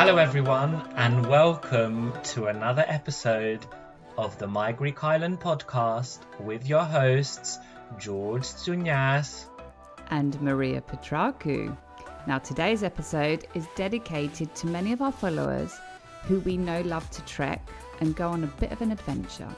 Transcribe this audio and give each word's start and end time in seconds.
Hello, 0.00 0.16
everyone, 0.16 0.80
and 0.96 1.26
welcome 1.26 2.14
to 2.22 2.46
another 2.46 2.86
episode 2.88 3.66
of 4.16 4.38
the 4.38 4.46
My 4.46 4.72
Greek 4.72 5.04
Island 5.04 5.40
podcast 5.40 6.20
with 6.40 6.66
your 6.66 6.84
hosts, 6.84 7.58
George 7.98 8.44
Tsounyas. 8.44 9.44
and 10.08 10.40
Maria 10.40 10.80
Petraku. 10.80 11.76
Now, 12.26 12.38
today's 12.38 12.82
episode 12.82 13.46
is 13.52 13.66
dedicated 13.76 14.54
to 14.54 14.68
many 14.68 14.94
of 14.94 15.02
our 15.02 15.12
followers 15.12 15.78
who 16.22 16.40
we 16.40 16.56
know 16.56 16.80
love 16.80 17.10
to 17.10 17.22
trek 17.26 17.68
and 18.00 18.16
go 18.16 18.28
on 18.28 18.44
a 18.44 18.54
bit 18.58 18.72
of 18.72 18.80
an 18.80 18.92
adventure. 18.92 19.54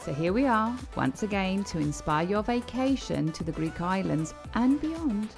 So, 0.00 0.14
here 0.14 0.32
we 0.32 0.46
are 0.46 0.74
once 0.96 1.22
again 1.22 1.64
to 1.64 1.78
inspire 1.78 2.26
your 2.26 2.42
vacation 2.42 3.30
to 3.32 3.44
the 3.44 3.52
Greek 3.52 3.82
islands 3.82 4.32
and 4.54 4.80
beyond, 4.80 5.28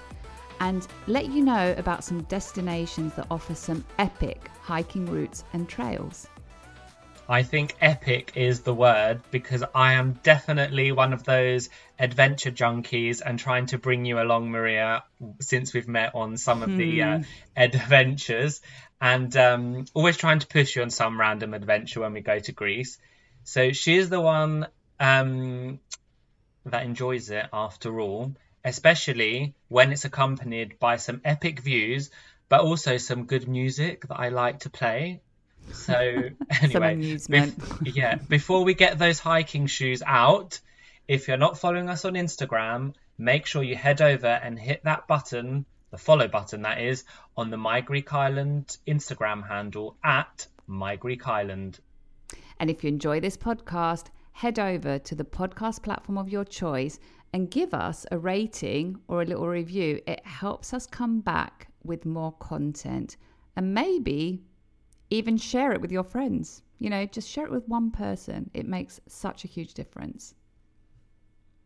and 0.62 0.86
let 1.08 1.26
you 1.26 1.42
know 1.42 1.74
about 1.76 2.04
some 2.04 2.22
destinations 2.22 3.12
that 3.14 3.26
offer 3.32 3.52
some 3.52 3.84
epic 3.98 4.48
hiking 4.60 5.06
routes 5.06 5.42
and 5.52 5.68
trails. 5.68 6.28
I 7.28 7.42
think 7.42 7.74
epic 7.80 8.32
is 8.36 8.60
the 8.60 8.74
word 8.74 9.22
because 9.32 9.64
I 9.74 9.94
am 9.94 10.20
definitely 10.22 10.92
one 10.92 11.12
of 11.12 11.24
those 11.24 11.68
adventure 11.98 12.52
junkies 12.52 13.22
and 13.24 13.40
trying 13.40 13.66
to 13.66 13.78
bring 13.78 14.04
you 14.04 14.20
along, 14.20 14.50
Maria, 14.50 15.02
since 15.40 15.74
we've 15.74 15.88
met 15.88 16.14
on 16.14 16.36
some 16.36 16.62
of 16.62 16.76
the 16.76 17.02
uh, 17.02 17.22
adventures 17.56 18.60
and 19.00 19.36
um, 19.36 19.86
always 19.94 20.16
trying 20.16 20.38
to 20.40 20.46
push 20.46 20.76
you 20.76 20.82
on 20.82 20.90
some 20.90 21.18
random 21.18 21.54
adventure 21.54 22.00
when 22.00 22.12
we 22.12 22.20
go 22.20 22.38
to 22.38 22.52
Greece. 22.52 22.98
So 23.42 23.72
she 23.72 23.96
is 23.96 24.10
the 24.10 24.20
one 24.20 24.68
um, 25.00 25.80
that 26.66 26.84
enjoys 26.84 27.30
it 27.30 27.46
after 27.52 27.98
all, 27.98 28.36
especially 28.64 29.54
when 29.68 29.92
it's 29.92 30.04
accompanied 30.04 30.78
by 30.78 30.96
some 30.96 31.20
epic 31.24 31.60
views, 31.60 32.10
but 32.48 32.60
also 32.60 32.96
some 32.96 33.24
good 33.24 33.48
music 33.48 34.06
that 34.08 34.18
I 34.18 34.28
like 34.28 34.60
to 34.60 34.70
play. 34.70 35.20
So 35.72 35.94
anyway, 36.60 36.96
bef- 36.96 37.94
yeah, 37.94 38.16
before 38.16 38.64
we 38.64 38.74
get 38.74 38.98
those 38.98 39.18
hiking 39.18 39.66
shoes 39.66 40.02
out, 40.04 40.60
if 41.08 41.28
you're 41.28 41.36
not 41.36 41.58
following 41.58 41.88
us 41.88 42.04
on 42.04 42.14
Instagram, 42.14 42.94
make 43.18 43.46
sure 43.46 43.62
you 43.62 43.76
head 43.76 44.00
over 44.00 44.26
and 44.26 44.58
hit 44.58 44.84
that 44.84 45.06
button, 45.06 45.64
the 45.90 45.98
follow 45.98 46.28
button 46.28 46.62
that 46.62 46.80
is, 46.80 47.04
on 47.36 47.50
the 47.50 47.56
My 47.56 47.80
Greek 47.80 48.12
Island 48.12 48.76
Instagram 48.86 49.46
handle 49.46 49.96
at 50.02 50.46
My 50.66 50.96
Greek 50.96 51.26
Island. 51.26 51.80
And 52.58 52.70
if 52.70 52.84
you 52.84 52.88
enjoy 52.88 53.20
this 53.20 53.36
podcast, 53.36 54.06
head 54.32 54.58
over 54.58 54.98
to 54.98 55.14
the 55.14 55.24
podcast 55.24 55.82
platform 55.82 56.16
of 56.18 56.28
your 56.28 56.44
choice 56.44 56.98
and 57.32 57.50
give 57.50 57.72
us 57.72 58.04
a 58.10 58.18
rating 58.18 58.98
or 59.08 59.22
a 59.22 59.24
little 59.24 59.48
review. 59.48 60.00
It 60.06 60.24
helps 60.26 60.74
us 60.74 60.86
come 60.86 61.20
back 61.20 61.68
with 61.82 62.04
more 62.04 62.32
content 62.32 63.16
and 63.56 63.74
maybe 63.74 64.42
even 65.10 65.36
share 65.36 65.72
it 65.72 65.80
with 65.80 65.92
your 65.92 66.04
friends. 66.04 66.62
You 66.78 66.90
know, 66.90 67.06
just 67.06 67.28
share 67.28 67.46
it 67.46 67.50
with 67.50 67.68
one 67.68 67.90
person. 67.90 68.50
It 68.52 68.66
makes 68.66 69.00
such 69.08 69.44
a 69.44 69.48
huge 69.48 69.74
difference. 69.74 70.34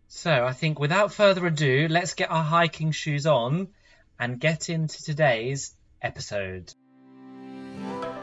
So 0.09 0.44
I 0.44 0.53
think 0.53 0.78
without 0.78 1.12
further 1.12 1.47
ado, 1.47 1.88
let's 1.91 2.15
get 2.15 2.31
our 2.31 2.44
hiking 2.44 2.93
shoes 2.93 3.26
on 3.26 3.69
and 4.21 4.38
get 4.38 4.71
into 4.71 5.03
today's 5.03 5.75
episode. 6.00 6.72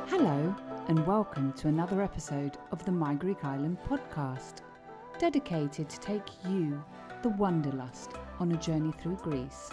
Hello, 0.08 0.56
and 0.88 1.06
welcome 1.06 1.52
to 1.54 1.68
another 1.68 2.02
episode 2.02 2.58
of 2.72 2.86
the 2.86 2.92
My 2.92 3.16
Greek 3.16 3.44
Island 3.44 3.78
podcast, 3.90 4.62
dedicated 5.20 5.90
to 5.90 6.00
take 6.00 6.28
you, 6.48 6.82
the 7.24 7.30
Wanderlust, 7.30 8.12
on 8.42 8.52
a 8.52 8.58
journey 8.58 8.92
through 9.02 9.16
Greece. 9.16 9.70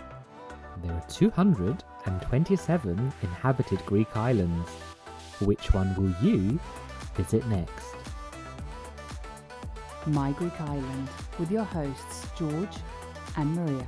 There 0.84 0.92
are 0.92 1.04
227 1.08 3.12
inhabited 3.22 3.84
Greek 3.86 4.16
islands. 4.16 4.68
Which 5.40 5.74
one 5.74 5.92
will 5.96 6.14
you 6.24 6.60
visit 7.16 7.44
next? 7.48 7.96
My 10.06 10.30
Greek 10.32 10.58
Island, 10.60 11.08
with 11.40 11.50
your 11.50 11.64
hosts 11.64 12.28
George 12.38 12.76
and 13.36 13.52
Maria. 13.56 13.86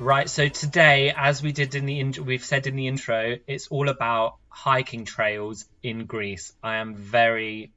Right, 0.00 0.30
so 0.30 0.46
today, 0.46 1.12
as 1.16 1.42
we 1.42 1.50
did 1.50 1.74
in 1.74 1.84
the 1.84 1.98
in- 1.98 2.24
we've 2.24 2.44
said 2.44 2.68
in 2.68 2.76
the 2.76 2.86
intro, 2.86 3.38
it's 3.48 3.66
all 3.66 3.88
about 3.88 4.36
hiking 4.48 5.04
trails 5.04 5.64
in 5.82 6.06
Greece. 6.06 6.52
I 6.62 6.76
am 6.76 6.94
very 6.94 7.72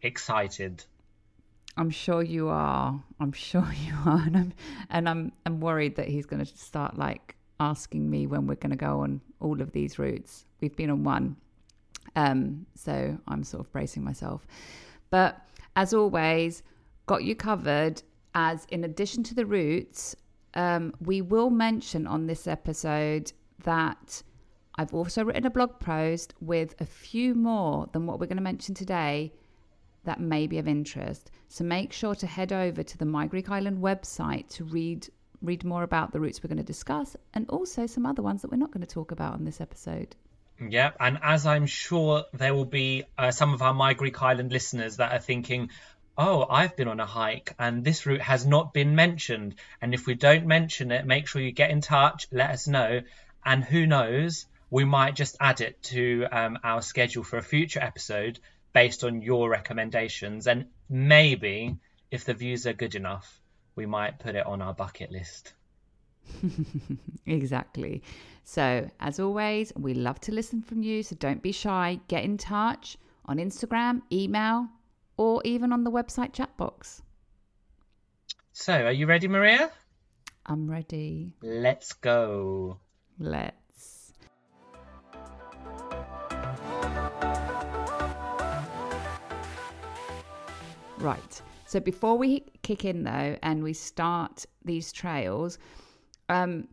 excited. 0.00 0.82
I'm 1.76 1.90
sure 1.90 2.22
you 2.22 2.48
are. 2.48 3.04
I'm 3.20 3.32
sure 3.32 3.68
you 3.86 3.92
are, 4.06 4.22
and 4.24 4.36
I'm 4.38 4.52
and 4.88 5.06
I'm 5.06 5.32
I'm 5.44 5.60
worried 5.60 5.96
that 5.96 6.08
he's 6.08 6.24
going 6.24 6.42
to 6.42 6.56
start 6.56 6.96
like 6.96 7.36
asking 7.60 8.08
me 8.08 8.26
when 8.26 8.46
we're 8.46 8.54
going 8.54 8.70
to 8.70 8.76
go 8.76 9.00
on 9.00 9.20
all 9.38 9.60
of 9.60 9.72
these 9.72 9.98
routes. 9.98 10.46
We've 10.62 10.74
been 10.74 10.88
on 10.88 11.04
one, 11.04 11.36
um, 12.16 12.64
so 12.74 13.18
I'm 13.28 13.44
sort 13.44 13.66
of 13.66 13.70
bracing 13.70 14.02
myself. 14.02 14.46
But 15.10 15.38
as 15.76 15.92
always, 15.92 16.62
got 17.04 17.22
you 17.22 17.36
covered. 17.36 18.02
As 18.34 18.64
in 18.70 18.84
addition 18.84 19.24
to 19.24 19.34
the 19.34 19.44
routes, 19.44 20.16
um, 20.54 20.94
we 21.00 21.20
will 21.20 21.50
mention 21.50 22.06
on 22.06 22.26
this 22.26 22.46
episode 22.46 23.32
that 23.64 24.22
I've 24.76 24.94
also 24.94 25.24
written 25.24 25.46
a 25.46 25.50
blog 25.50 25.78
post 25.80 26.34
with 26.40 26.74
a 26.80 26.86
few 26.86 27.34
more 27.34 27.88
than 27.92 28.06
what 28.06 28.18
we're 28.18 28.26
going 28.26 28.38
to 28.38 28.42
mention 28.42 28.74
today 28.74 29.32
that 30.04 30.20
may 30.20 30.46
be 30.46 30.58
of 30.58 30.66
interest. 30.66 31.30
So 31.48 31.64
make 31.64 31.92
sure 31.92 32.14
to 32.14 32.26
head 32.26 32.52
over 32.52 32.82
to 32.82 32.98
the 32.98 33.04
My 33.04 33.26
Greek 33.26 33.50
Island 33.50 33.82
website 33.82 34.48
to 34.50 34.64
read 34.64 35.08
read 35.42 35.64
more 35.64 35.82
about 35.82 36.12
the 36.12 36.20
routes 36.20 36.42
we're 36.42 36.48
going 36.48 36.58
to 36.58 36.62
discuss 36.62 37.16
and 37.32 37.48
also 37.48 37.86
some 37.86 38.04
other 38.04 38.22
ones 38.22 38.42
that 38.42 38.50
we're 38.50 38.58
not 38.58 38.70
going 38.70 38.86
to 38.86 38.94
talk 38.94 39.10
about 39.10 39.32
on 39.32 39.44
this 39.44 39.58
episode. 39.60 40.14
Yeah, 40.68 40.90
and 41.00 41.18
as 41.22 41.46
I'm 41.46 41.64
sure 41.64 42.24
there 42.34 42.54
will 42.54 42.66
be 42.66 43.04
uh, 43.16 43.30
some 43.30 43.54
of 43.54 43.62
our 43.62 43.72
My 43.72 43.94
Greek 43.94 44.20
Island 44.22 44.52
listeners 44.52 44.98
that 44.98 45.12
are 45.12 45.18
thinking, 45.18 45.70
oh, 46.20 46.46
I've 46.50 46.76
been 46.76 46.86
on 46.86 47.00
a 47.00 47.06
hike 47.06 47.54
and 47.58 47.82
this 47.82 48.04
route 48.04 48.20
has 48.20 48.44
not 48.46 48.74
been 48.74 48.94
mentioned. 48.94 49.54
And 49.80 49.94
if 49.94 50.06
we 50.06 50.14
don't 50.14 50.46
mention 50.46 50.92
it, 50.92 51.06
make 51.06 51.26
sure 51.26 51.40
you 51.40 51.50
get 51.50 51.70
in 51.70 51.80
touch, 51.80 52.26
let 52.30 52.50
us 52.50 52.68
know. 52.68 53.00
And 53.42 53.64
who 53.64 53.86
knows, 53.86 54.44
we 54.68 54.84
might 54.84 55.16
just 55.16 55.38
add 55.40 55.62
it 55.62 55.82
to 55.84 56.26
um, 56.30 56.58
our 56.62 56.82
schedule 56.82 57.24
for 57.24 57.38
a 57.38 57.42
future 57.42 57.80
episode 57.80 58.38
based 58.74 59.02
on 59.02 59.22
your 59.22 59.48
recommendations. 59.48 60.46
And 60.46 60.66
maybe 60.90 61.78
if 62.10 62.26
the 62.26 62.34
views 62.34 62.66
are 62.66 62.74
good 62.74 62.96
enough, 62.96 63.40
we 63.74 63.86
might 63.86 64.18
put 64.18 64.34
it 64.34 64.44
on 64.44 64.60
our 64.60 64.74
bucket 64.74 65.10
list. 65.10 65.54
Exactly. 67.26 68.02
So, 68.42 68.90
as 68.98 69.20
always, 69.20 69.72
we 69.76 69.94
love 69.94 70.20
to 70.22 70.32
listen 70.32 70.62
from 70.62 70.82
you. 70.82 71.02
So, 71.04 71.14
don't 71.14 71.42
be 71.42 71.52
shy. 71.52 72.00
Get 72.08 72.24
in 72.24 72.38
touch 72.38 72.96
on 73.26 73.36
Instagram, 73.36 74.02
email, 74.10 74.68
or 75.20 75.42
even 75.44 75.70
on 75.70 75.84
the 75.84 75.90
website 75.90 76.32
chat 76.32 76.56
box. 76.56 77.02
So, 78.54 78.72
are 78.72 78.90
you 78.90 79.04
ready, 79.04 79.28
Maria? 79.28 79.70
I'm 80.46 80.70
ready. 80.70 81.34
Let's 81.42 81.92
go. 81.92 82.78
Let's. 83.18 84.14
Right. 90.96 91.42
So 91.66 91.80
before 91.80 92.16
we 92.16 92.46
kick 92.62 92.86
in 92.86 93.04
though 93.04 93.36
and 93.42 93.62
we 93.62 93.74
start 93.74 94.46
these 94.64 94.90
trails, 94.90 95.58
um, 96.30 96.66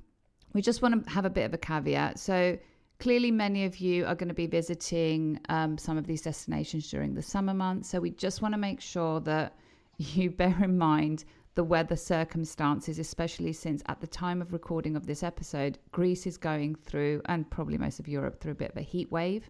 we 0.54 0.62
just 0.62 0.82
want 0.82 1.06
to 1.06 1.12
have 1.12 1.26
a 1.26 1.30
bit 1.30 1.44
of 1.44 1.54
a 1.54 1.58
caveat. 1.58 2.18
So 2.18 2.58
clearly 3.00 3.32
many 3.32 3.66
of 3.66 3.78
you 3.78 4.06
are 4.06 4.16
going 4.16 4.28
to 4.30 4.34
be 4.34 4.48
visiting 4.48 5.40
um, 5.50 5.78
some 5.78 5.98
of 5.98 6.08
these 6.08 6.22
destinations 6.22 6.90
during 6.90 7.14
the 7.14 7.22
summer 7.22 7.54
months. 7.54 7.90
So 7.90 8.00
we 8.00 8.12
just 8.12 8.42
want 8.42 8.54
to 8.54 8.58
make 8.58 8.82
sure 8.82 9.20
that 9.22 9.56
you 9.98 10.30
bear 10.30 10.58
in 10.64 10.78
mind 10.78 11.26
the 11.56 11.64
weather 11.64 11.96
circumstances, 11.96 13.00
especially 13.00 13.52
since 13.52 13.82
at 13.88 14.00
the 14.00 14.06
time 14.08 14.42
of 14.42 14.54
recording 14.54 14.96
of 14.96 15.08
this 15.08 15.24
episode, 15.24 15.80
Greece 15.92 16.28
is 16.28 16.38
going 16.38 16.76
through, 16.76 17.20
and 17.26 17.50
probably 17.50 17.80
most 17.80 18.00
of 18.00 18.08
Europe, 18.08 18.40
through 18.40 18.52
a 18.52 18.56
bit 18.56 18.70
of 18.70 18.78
a 18.78 18.82
heat 18.82 19.12
wave. 19.12 19.50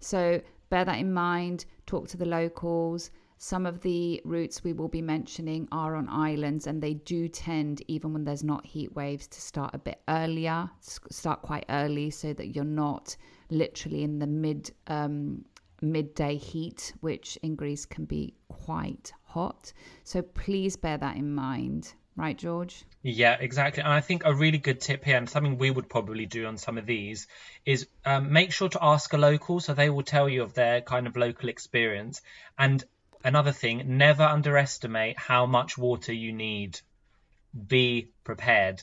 So 0.00 0.40
bear 0.70 0.86
that 0.86 0.98
in 0.98 1.12
mind, 1.12 1.66
talk 1.84 2.08
to 2.08 2.16
the 2.16 2.24
locals. 2.24 3.10
Some 3.40 3.66
of 3.66 3.80
the 3.80 4.20
routes 4.24 4.64
we 4.64 4.72
will 4.72 4.88
be 4.88 5.00
mentioning 5.00 5.68
are 5.70 5.94
on 5.94 6.08
islands, 6.08 6.66
and 6.66 6.82
they 6.82 6.94
do 6.94 7.28
tend, 7.28 7.82
even 7.86 8.12
when 8.12 8.24
there's 8.24 8.42
not 8.42 8.66
heat 8.66 8.94
waves, 8.96 9.28
to 9.28 9.40
start 9.40 9.74
a 9.74 9.78
bit 9.78 10.00
earlier, 10.08 10.68
start 10.80 11.42
quite 11.42 11.64
early, 11.68 12.10
so 12.10 12.32
that 12.32 12.48
you're 12.48 12.64
not 12.64 13.16
literally 13.50 14.02
in 14.02 14.18
the 14.18 14.26
mid 14.26 14.72
um, 14.88 15.44
midday 15.80 16.36
heat, 16.36 16.92
which 17.00 17.38
in 17.44 17.54
Greece 17.54 17.86
can 17.86 18.04
be 18.06 18.34
quite 18.48 19.12
hot. 19.22 19.72
So 20.02 20.20
please 20.20 20.76
bear 20.76 20.98
that 20.98 21.16
in 21.16 21.32
mind. 21.32 21.94
Right, 22.16 22.36
George? 22.36 22.84
Yeah, 23.02 23.36
exactly. 23.38 23.84
And 23.84 23.92
I 23.92 24.00
think 24.00 24.22
a 24.24 24.34
really 24.34 24.58
good 24.58 24.80
tip 24.80 25.04
here, 25.04 25.16
and 25.16 25.30
something 25.30 25.56
we 25.56 25.70
would 25.70 25.88
probably 25.88 26.26
do 26.26 26.46
on 26.46 26.56
some 26.56 26.76
of 26.76 26.84
these, 26.86 27.28
is 27.64 27.86
um, 28.04 28.32
make 28.32 28.50
sure 28.50 28.68
to 28.70 28.78
ask 28.82 29.12
a 29.12 29.16
local 29.16 29.60
so 29.60 29.72
they 29.72 29.88
will 29.88 30.02
tell 30.02 30.28
you 30.28 30.42
of 30.42 30.54
their 30.54 30.80
kind 30.80 31.06
of 31.06 31.16
local 31.16 31.48
experience. 31.48 32.20
And 32.58 32.84
another 33.24 33.52
thing, 33.52 33.96
never 33.98 34.22
underestimate 34.22 35.18
how 35.18 35.46
much 35.46 35.76
water 35.78 36.12
you 36.12 36.32
need. 36.32 36.80
Be 37.66 38.10
prepared. 38.24 38.82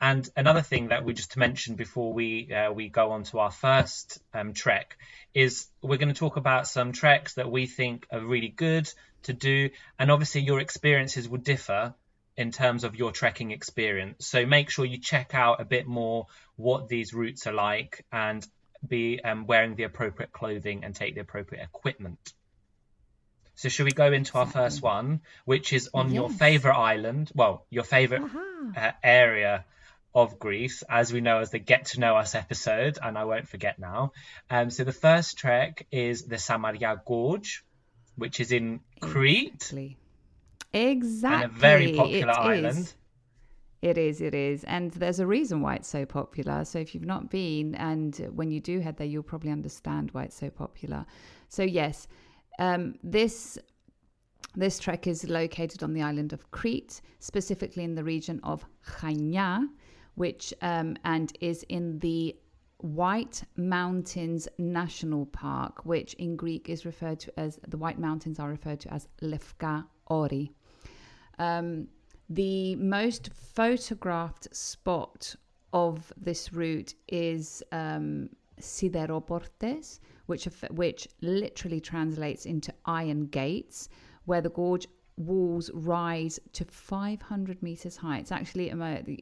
And 0.00 0.28
another 0.36 0.62
thing 0.62 0.88
that 0.88 1.04
we 1.04 1.14
just 1.14 1.36
mentioned 1.36 1.76
before 1.76 2.12
we 2.12 2.52
uh, 2.52 2.72
we 2.72 2.88
go 2.88 3.12
on 3.12 3.22
to 3.24 3.38
our 3.38 3.52
first 3.52 4.20
um, 4.34 4.52
trek 4.52 4.96
is 5.32 5.68
we're 5.80 5.96
going 5.98 6.12
to 6.12 6.18
talk 6.18 6.36
about 6.36 6.66
some 6.66 6.90
treks 6.90 7.34
that 7.34 7.48
we 7.48 7.66
think 7.66 8.06
are 8.10 8.20
really 8.20 8.48
good 8.48 8.92
to 9.22 9.32
do, 9.32 9.70
and 10.00 10.10
obviously 10.10 10.40
your 10.40 10.58
experiences 10.58 11.28
will 11.28 11.38
differ 11.38 11.94
in 12.36 12.50
terms 12.50 12.82
of 12.82 12.96
your 12.96 13.12
trekking 13.12 13.52
experience. 13.52 14.26
So 14.26 14.44
make 14.44 14.70
sure 14.70 14.84
you 14.84 14.98
check 14.98 15.34
out 15.34 15.60
a 15.60 15.64
bit 15.64 15.86
more 15.86 16.26
what 16.56 16.88
these 16.88 17.14
routes 17.14 17.46
are 17.46 17.52
like 17.52 18.04
and 18.10 18.44
be 18.86 19.20
um, 19.22 19.46
wearing 19.46 19.76
the 19.76 19.84
appropriate 19.84 20.32
clothing 20.32 20.82
and 20.84 20.94
take 20.94 21.14
the 21.14 21.20
appropriate 21.20 21.62
equipment. 21.62 22.32
So 23.62 23.68
should 23.68 23.84
we 23.84 23.92
go 23.92 24.12
into 24.12 24.38
our 24.38 24.46
first 24.46 24.82
one, 24.82 25.20
which 25.44 25.72
is 25.72 25.88
on 25.94 26.06
yes. 26.06 26.14
your 26.16 26.30
favorite 26.30 26.74
island? 26.74 27.30
Well, 27.32 27.64
your 27.70 27.84
favorite 27.84 28.24
uh, 28.76 28.90
area 29.04 29.64
of 30.12 30.40
Greece, 30.40 30.82
as 30.90 31.12
we 31.12 31.20
know 31.20 31.38
as 31.38 31.52
the 31.52 31.60
Get 31.60 31.84
to 31.92 32.00
Know 32.00 32.16
Us 32.16 32.34
episode, 32.34 32.98
and 33.00 33.16
I 33.16 33.24
won't 33.24 33.46
forget 33.46 33.78
now. 33.78 34.14
Um, 34.50 34.70
so 34.70 34.82
the 34.82 34.92
first 34.92 35.38
trek 35.38 35.86
is 35.92 36.24
the 36.24 36.38
Samaria 36.38 37.02
Gorge, 37.06 37.64
which 38.16 38.40
is 38.40 38.50
in 38.50 38.80
Crete. 39.00 39.52
Exactly. 39.54 39.96
Exactly. 40.72 41.44
And 41.44 41.56
a 41.56 41.56
very 41.56 41.92
popular 41.92 42.32
it 42.32 42.38
island. 42.38 42.78
Is. 42.78 42.96
It 43.80 43.96
is, 43.96 44.20
it 44.20 44.34
is. 44.34 44.64
And 44.64 44.90
there's 44.90 45.20
a 45.20 45.26
reason 45.26 45.60
why 45.60 45.76
it's 45.76 45.88
so 45.88 46.04
popular. 46.04 46.64
So 46.64 46.80
if 46.80 46.96
you've 46.96 47.04
not 47.04 47.30
been, 47.30 47.76
and 47.76 48.16
when 48.34 48.50
you 48.50 48.58
do 48.58 48.80
head 48.80 48.96
there, 48.96 49.06
you'll 49.06 49.22
probably 49.22 49.52
understand 49.52 50.10
why 50.10 50.24
it's 50.24 50.36
so 50.36 50.50
popular. 50.50 51.06
So, 51.48 51.62
yes, 51.62 52.08
um, 52.58 52.94
this 53.02 53.58
this 54.54 54.78
trek 54.78 55.06
is 55.06 55.24
located 55.24 55.82
on 55.82 55.94
the 55.94 56.02
island 56.02 56.34
of 56.34 56.50
Crete, 56.50 57.00
specifically 57.20 57.84
in 57.84 57.94
the 57.94 58.04
region 58.04 58.38
of 58.42 58.66
Chania, 58.86 59.66
which 60.14 60.52
um, 60.60 60.96
and 61.04 61.32
is 61.40 61.62
in 61.70 61.98
the 62.00 62.36
White 62.78 63.44
Mountains 63.56 64.48
National 64.58 65.26
Park, 65.26 65.86
which 65.86 66.14
in 66.14 66.36
Greek 66.36 66.68
is 66.68 66.84
referred 66.84 67.20
to 67.20 67.40
as 67.40 67.58
the 67.68 67.78
White 67.78 67.98
Mountains 67.98 68.38
are 68.38 68.50
referred 68.50 68.80
to 68.80 68.92
as 68.92 69.08
Lefka 69.22 69.86
Ori. 70.08 70.52
Um, 71.38 71.88
the 72.28 72.76
most 72.76 73.30
photographed 73.32 74.54
spot 74.54 75.34
of 75.72 76.12
this 76.16 76.52
route 76.52 76.94
is 77.08 77.62
um, 77.72 78.28
Sideroportes, 78.60 80.00
which 80.32 80.48
which 80.70 81.06
literally 81.20 81.78
translates 81.78 82.46
into 82.46 82.72
iron 82.86 83.26
gates, 83.26 83.90
where 84.24 84.40
the 84.40 84.48
gorge 84.48 84.86
walls 85.18 85.70
rise 85.74 86.40
to 86.54 86.64
500 86.64 87.62
meters 87.62 87.96
high. 87.96 88.18
It's 88.18 88.32
actually 88.32 88.72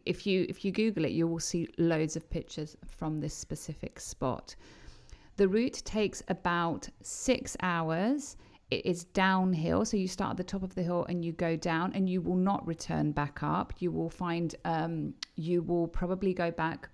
if 0.07 0.25
you 0.25 0.47
if 0.49 0.65
you 0.65 0.71
Google 0.71 1.05
it, 1.05 1.11
you 1.11 1.27
will 1.27 1.41
see 1.41 1.67
loads 1.79 2.15
of 2.15 2.31
pictures 2.31 2.77
from 2.87 3.21
this 3.21 3.35
specific 3.35 3.99
spot. 3.99 4.55
The 5.37 5.49
route 5.49 5.83
takes 5.85 6.23
about 6.29 6.89
six 7.03 7.57
hours. 7.61 8.37
It 8.71 8.87
is 8.87 9.03
downhill, 9.03 9.85
so 9.85 9.97
you 9.97 10.07
start 10.07 10.31
at 10.33 10.37
the 10.37 10.45
top 10.45 10.63
of 10.63 10.77
the 10.77 10.85
hill 10.85 11.05
and 11.09 11.25
you 11.25 11.33
go 11.33 11.57
down, 11.57 11.93
and 11.93 12.09
you 12.09 12.21
will 12.21 12.43
not 12.51 12.65
return 12.69 13.11
back 13.11 13.43
up. 13.43 13.73
You 13.81 13.91
will 13.91 14.11
find 14.11 14.55
um, 14.65 15.15
you 15.35 15.63
will 15.63 15.89
probably 15.89 16.33
go 16.33 16.53
back 16.53 16.89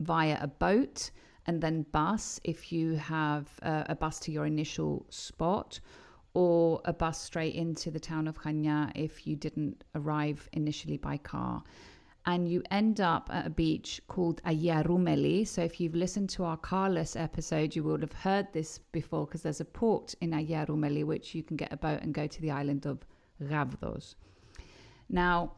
via 0.00 0.36
a 0.42 0.46
boat 0.46 1.10
and 1.46 1.60
then 1.60 1.82
bus 1.92 2.40
if 2.44 2.72
you 2.72 2.94
have 2.96 3.48
a 3.62 3.94
bus 3.94 4.18
to 4.20 4.32
your 4.32 4.46
initial 4.46 5.06
spot 5.10 5.80
or 6.34 6.80
a 6.84 6.92
bus 6.92 7.20
straight 7.20 7.54
into 7.54 7.90
the 7.90 8.00
town 8.00 8.26
of 8.26 8.36
Chania 8.40 8.90
if 8.94 9.26
you 9.26 9.36
didn't 9.36 9.84
arrive 9.94 10.48
initially 10.52 10.96
by 10.96 11.16
car. 11.16 11.62
And 12.26 12.48
you 12.48 12.62
end 12.70 13.02
up 13.02 13.28
at 13.30 13.46
a 13.46 13.50
beach 13.50 14.00
called 14.08 14.42
Agia 14.44 14.82
Roumeli. 14.86 15.46
So 15.46 15.62
if 15.62 15.78
you've 15.78 15.94
listened 15.94 16.30
to 16.30 16.44
our 16.44 16.56
carless 16.56 17.16
episode, 17.16 17.76
you 17.76 17.84
will 17.84 18.00
have 18.00 18.14
heard 18.14 18.50
this 18.52 18.78
before 18.78 19.26
because 19.26 19.42
there's 19.42 19.60
a 19.60 19.64
port 19.64 20.14
in 20.22 20.30
Agia 20.30 20.66
Roumeli 20.66 21.04
which 21.04 21.34
you 21.34 21.42
can 21.42 21.56
get 21.56 21.70
a 21.72 21.76
boat 21.76 22.00
and 22.00 22.14
go 22.14 22.26
to 22.26 22.40
the 22.40 22.50
island 22.50 22.86
of 22.86 23.04
Gavdos. 23.42 24.14
Now, 25.10 25.52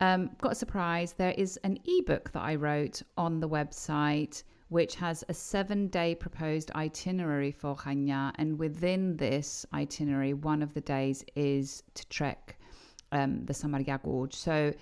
um, 0.00 0.30
got 0.40 0.52
a 0.52 0.56
surprise. 0.56 1.12
There 1.12 1.34
is 1.38 1.58
an 1.58 1.78
ebook 1.84 2.32
that 2.32 2.42
I 2.42 2.56
wrote 2.56 3.02
on 3.16 3.40
the 3.40 3.48
website 3.48 4.42
which 4.68 4.94
has 4.96 5.24
a 5.28 5.34
seven 5.34 5.88
day 5.88 6.14
proposed 6.14 6.70
itinerary 6.72 7.50
for 7.50 7.74
Chania. 7.74 8.32
And 8.36 8.58
within 8.58 9.16
this 9.16 9.64
itinerary, 9.72 10.34
one 10.34 10.62
of 10.62 10.74
the 10.74 10.80
days 10.80 11.24
is 11.34 11.82
to 11.94 12.06
trek 12.08 12.58
um, 13.12 13.44
the 13.44 13.54
Samaria 13.54 14.00
Gorge. 14.02 14.34
So 14.34 14.72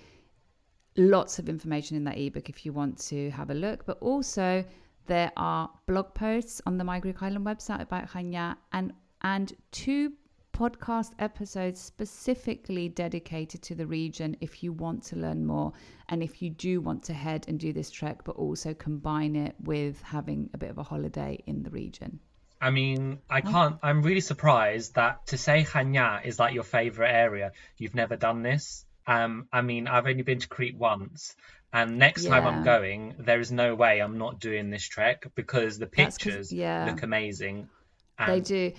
lots 0.97 1.39
of 1.39 1.47
information 1.47 1.95
in 1.95 2.03
that 2.05 2.17
ebook 2.17 2.49
if 2.49 2.65
you 2.65 2.73
want 2.73 2.97
to 3.09 3.29
have 3.31 3.49
a 3.49 3.53
look. 3.53 3.85
But 3.85 3.97
also, 4.01 4.65
there 5.05 5.31
are 5.37 5.69
blog 5.85 6.13
posts 6.13 6.61
on 6.65 6.77
the 6.77 6.83
My 6.83 6.99
Greek 6.99 7.23
Island 7.23 7.45
website 7.45 7.81
about 7.81 8.09
Chania 8.09 8.57
and, 8.73 8.93
and 9.21 9.53
two 9.71 10.11
podcast 10.57 11.11
episodes 11.19 11.79
specifically 11.79 12.89
dedicated 12.89 13.61
to 13.61 13.75
the 13.75 13.85
region 13.85 14.35
if 14.41 14.63
you 14.63 14.73
want 14.73 15.03
to 15.03 15.15
learn 15.15 15.45
more 15.45 15.71
and 16.09 16.23
if 16.23 16.41
you 16.41 16.49
do 16.49 16.81
want 16.81 17.03
to 17.03 17.13
head 17.13 17.45
and 17.47 17.59
do 17.59 17.71
this 17.71 17.91
trek, 17.91 18.23
but 18.23 18.35
also 18.37 18.73
combine 18.73 19.35
it 19.35 19.53
with 19.63 20.01
having 20.01 20.49
a 20.53 20.57
bit 20.57 20.71
of 20.71 20.79
a 20.79 20.83
holiday 20.83 21.37
in 21.45 21.61
the 21.61 21.69
region. 21.69 22.19
I 22.59 22.71
mean, 22.71 23.19
I 23.29 23.41
can't. 23.41 23.77
I'm 23.83 24.01
really 24.01 24.21
surprised 24.21 24.95
that 24.95 25.27
to 25.27 25.37
say 25.37 25.63
Chania 25.63 26.25
is 26.25 26.39
like 26.39 26.55
your 26.55 26.63
favorite 26.63 27.11
area. 27.11 27.51
You've 27.77 27.93
never 27.93 28.15
done 28.15 28.41
this. 28.41 28.83
Um, 29.05 29.47
I 29.53 29.61
mean, 29.61 29.87
I've 29.87 30.07
only 30.07 30.23
been 30.23 30.39
to 30.39 30.47
Crete 30.47 30.75
once, 30.75 31.35
and 31.71 31.99
next 31.99 32.23
yeah. 32.23 32.31
time 32.31 32.47
I'm 32.47 32.63
going, 32.63 33.13
there 33.19 33.39
is 33.39 33.51
no 33.51 33.75
way 33.75 33.99
I'm 33.99 34.17
not 34.17 34.39
doing 34.39 34.71
this 34.71 34.83
trek 34.83 35.27
because 35.35 35.77
the 35.77 35.85
pictures 35.85 36.51
yeah. 36.51 36.85
look 36.89 37.03
amazing. 37.03 37.69
And... 38.17 38.33
They 38.33 38.39
do. 38.39 38.71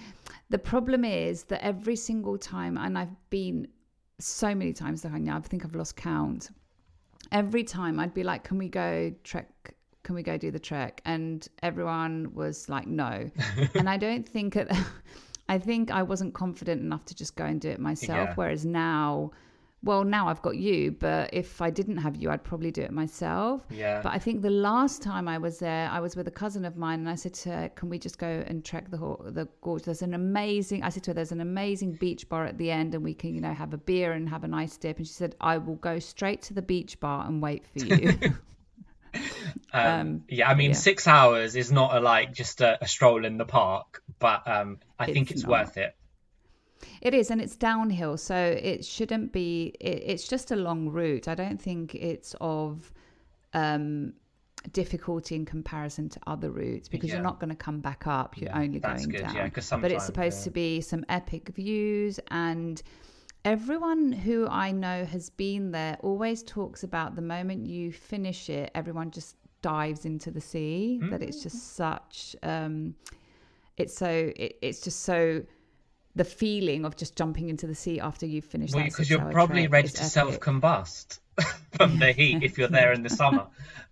The 0.50 0.58
problem 0.58 1.04
is 1.04 1.44
that 1.44 1.64
every 1.64 1.96
single 1.96 2.38
time, 2.38 2.78
and 2.78 2.96
I've 2.98 3.30
been 3.30 3.68
so 4.18 4.54
many 4.54 4.72
times 4.72 5.02
to 5.02 5.08
Chania, 5.08 5.36
I 5.36 5.40
think 5.40 5.64
I've 5.64 5.74
lost 5.74 5.96
count. 5.96 6.50
Every 7.32 7.64
time 7.64 8.00
I'd 8.00 8.14
be 8.14 8.24
like, 8.24 8.44
"Can 8.44 8.58
we 8.58 8.68
go 8.68 9.12
trek? 9.24 9.74
Can 10.02 10.14
we 10.14 10.22
go 10.22 10.38
do 10.38 10.50
the 10.50 10.58
trek?" 10.58 11.02
And 11.04 11.46
everyone 11.62 12.32
was 12.34 12.68
like, 12.68 12.86
"No." 12.86 13.30
and 13.74 13.88
I 13.88 13.96
don't 13.96 14.26
think. 14.26 14.56
I 15.50 15.58
think 15.58 15.90
I 15.90 16.02
wasn't 16.02 16.34
confident 16.34 16.82
enough 16.82 17.06
to 17.06 17.14
just 17.14 17.34
go 17.34 17.44
and 17.44 17.58
do 17.58 17.70
it 17.70 17.80
myself. 17.80 18.28
Yeah. 18.28 18.34
Whereas 18.34 18.66
now, 18.66 19.30
well, 19.82 20.02
now 20.04 20.28
I've 20.28 20.42
got 20.42 20.56
you, 20.56 20.90
but 20.92 21.30
if 21.32 21.62
I 21.62 21.70
didn't 21.70 21.98
have 21.98 22.16
you, 22.16 22.30
I'd 22.30 22.42
probably 22.42 22.70
do 22.70 22.82
it 22.82 22.90
myself. 22.90 23.64
Yeah. 23.70 24.00
But 24.02 24.12
I 24.12 24.18
think 24.18 24.42
the 24.42 24.50
last 24.50 25.02
time 25.02 25.28
I 25.28 25.38
was 25.38 25.58
there, 25.58 25.88
I 25.90 26.00
was 26.00 26.16
with 26.16 26.26
a 26.26 26.32
cousin 26.32 26.64
of 26.64 26.76
mine, 26.76 26.98
and 27.00 27.08
I 27.08 27.14
said 27.14 27.34
to 27.34 27.50
her, 27.50 27.68
"Can 27.70 27.88
we 27.88 27.98
just 27.98 28.18
go 28.18 28.42
and 28.46 28.64
trek 28.64 28.90
the 28.90 28.96
ho- 28.96 29.22
the 29.24 29.48
gorge? 29.60 29.82
There's 29.84 30.02
an 30.02 30.14
amazing." 30.14 30.82
I 30.82 30.88
said 30.88 31.04
to 31.04 31.10
her, 31.10 31.14
"There's 31.14 31.32
an 31.32 31.40
amazing 31.40 31.92
beach 31.92 32.28
bar 32.28 32.44
at 32.44 32.58
the 32.58 32.70
end, 32.70 32.94
and 32.94 33.04
we 33.04 33.14
can, 33.14 33.34
you 33.34 33.40
know, 33.40 33.54
have 33.54 33.72
a 33.72 33.78
beer 33.78 34.12
and 34.12 34.28
have 34.28 34.42
a 34.44 34.48
nice 34.48 34.76
dip." 34.76 34.98
And 34.98 35.06
she 35.06 35.12
said, 35.12 35.36
"I 35.40 35.58
will 35.58 35.76
go 35.76 35.98
straight 36.00 36.42
to 36.42 36.54
the 36.54 36.62
beach 36.62 36.98
bar 36.98 37.24
and 37.26 37.40
wait 37.40 37.64
for 37.66 37.84
you." 37.84 38.18
Um, 39.72 40.24
yeah, 40.28 40.48
I 40.48 40.54
mean, 40.54 40.70
yeah. 40.70 40.76
six 40.76 41.06
hours 41.06 41.54
is 41.54 41.70
not 41.70 41.94
a, 41.94 42.00
like 42.00 42.32
just 42.32 42.60
a, 42.62 42.82
a 42.82 42.88
stroll 42.88 43.24
in 43.24 43.36
the 43.36 43.44
park, 43.44 44.02
but 44.18 44.48
um, 44.48 44.78
I 44.98 45.06
think 45.06 45.30
It's 45.30 45.40
it's 45.40 45.42
not. 45.42 45.50
worth 45.50 45.76
it. 45.76 45.94
It 47.00 47.14
is, 47.14 47.30
and 47.30 47.40
it's 47.40 47.56
downhill, 47.56 48.16
so 48.16 48.36
it 48.36 48.84
shouldn't 48.84 49.32
be. 49.32 49.74
It, 49.80 50.02
it's 50.06 50.28
just 50.28 50.50
a 50.50 50.56
long 50.56 50.88
route. 50.88 51.28
I 51.28 51.34
don't 51.34 51.60
think 51.60 51.94
it's 51.94 52.34
of 52.40 52.92
um, 53.54 54.12
difficulty 54.72 55.34
in 55.34 55.44
comparison 55.44 56.08
to 56.10 56.20
other 56.26 56.50
routes 56.50 56.88
because 56.88 57.10
Yeah. 57.10 57.16
you're 57.16 57.22
not 57.24 57.40
going 57.40 57.50
to 57.50 57.56
come 57.56 57.80
back 57.80 58.06
up. 58.06 58.36
You're 58.38 58.50
Yeah, 58.50 58.58
only 58.60 58.80
going 58.80 59.08
good, 59.08 59.22
down. 59.22 59.34
yeah, 59.34 59.48
but 59.80 59.90
it's 59.92 60.06
supposed 60.06 60.44
to 60.44 60.50
be 60.50 60.80
some 60.80 61.04
epic 61.08 61.48
views, 61.50 62.20
and 62.30 62.82
everyone 63.44 64.12
who 64.12 64.46
I 64.48 64.72
know 64.72 65.04
has 65.04 65.30
been 65.30 65.70
there 65.70 65.96
always 66.00 66.42
talks 66.42 66.82
about 66.84 67.14
the 67.16 67.22
moment 67.22 67.66
you 67.66 67.92
finish 67.92 68.50
it, 68.50 68.70
everyone 68.74 69.10
just 69.10 69.36
dives 69.62 70.04
into 70.04 70.30
the 70.30 70.40
sea. 70.40 71.00
That 71.10 71.22
it's 71.22 71.42
just 71.42 71.56
Mm. 71.56 71.60
such. 71.60 72.36
Um, 72.42 72.94
it's 73.76 73.94
so. 73.96 74.32
It, 74.36 74.58
it's 74.62 74.80
just 74.80 75.00
so 75.02 75.42
the 76.18 76.24
feeling 76.24 76.84
of 76.84 76.96
just 76.96 77.16
jumping 77.16 77.48
into 77.48 77.66
the 77.66 77.74
sea 77.74 77.98
after 78.00 78.26
you've 78.26 78.44
finished 78.44 78.74
Well, 78.74 78.84
because 78.84 79.08
you're 79.08 79.30
probably 79.32 79.66
ready 79.68 79.88
to 79.88 79.98
epic. 80.00 80.12
self-combust 80.12 81.18
from 81.72 81.98
the 81.98 82.12
heat 82.12 82.42
if 82.42 82.58
you're 82.58 82.68
there 82.68 82.92
in 82.92 83.02
the 83.02 83.08
summer. 83.10 83.46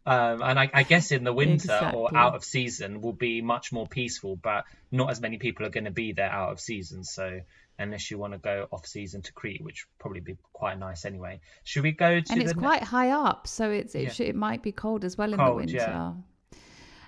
Um, 0.04 0.42
and 0.42 0.58
I, 0.58 0.70
I 0.72 0.82
guess 0.84 1.10
in 1.10 1.24
the 1.24 1.32
winter 1.32 1.90
or 1.94 2.14
out 2.16 2.34
of 2.34 2.44
season 2.44 3.00
will 3.00 3.12
be 3.12 3.40
much 3.42 3.72
more 3.72 3.86
peaceful, 3.88 4.36
but 4.36 4.64
not 4.92 5.10
as 5.10 5.20
many 5.20 5.38
people 5.38 5.66
are 5.66 5.70
going 5.70 5.84
to 5.84 5.90
be 5.90 6.12
there 6.12 6.30
out 6.30 6.52
of 6.52 6.60
season. 6.60 7.02
So 7.04 7.40
unless 7.78 8.10
you 8.10 8.18
want 8.18 8.32
to 8.32 8.38
go 8.38 8.68
off 8.72 8.86
season 8.86 9.22
to 9.22 9.32
Crete, 9.32 9.62
which 9.64 9.84
would 9.86 9.98
probably 9.98 10.20
be 10.20 10.36
quite 10.52 10.78
nice 10.78 11.04
anyway. 11.04 11.40
Should 11.64 11.82
we 11.82 11.92
go 11.92 12.20
to 12.20 12.32
and 12.32 12.40
it's 12.42 12.54
ne- 12.54 12.60
quite 12.62 12.82
high 12.84 13.10
up, 13.10 13.46
so 13.46 13.70
it's 13.70 13.94
it, 13.94 14.02
Yeah. 14.04 14.10
should, 14.10 14.26
it 14.28 14.36
might 14.36 14.62
be 14.62 14.72
cold 14.72 15.04
as 15.04 15.16
well 15.18 15.32
in 15.32 15.38
the 15.38 15.52
winter. 15.52 15.76
yeah. 15.76 16.12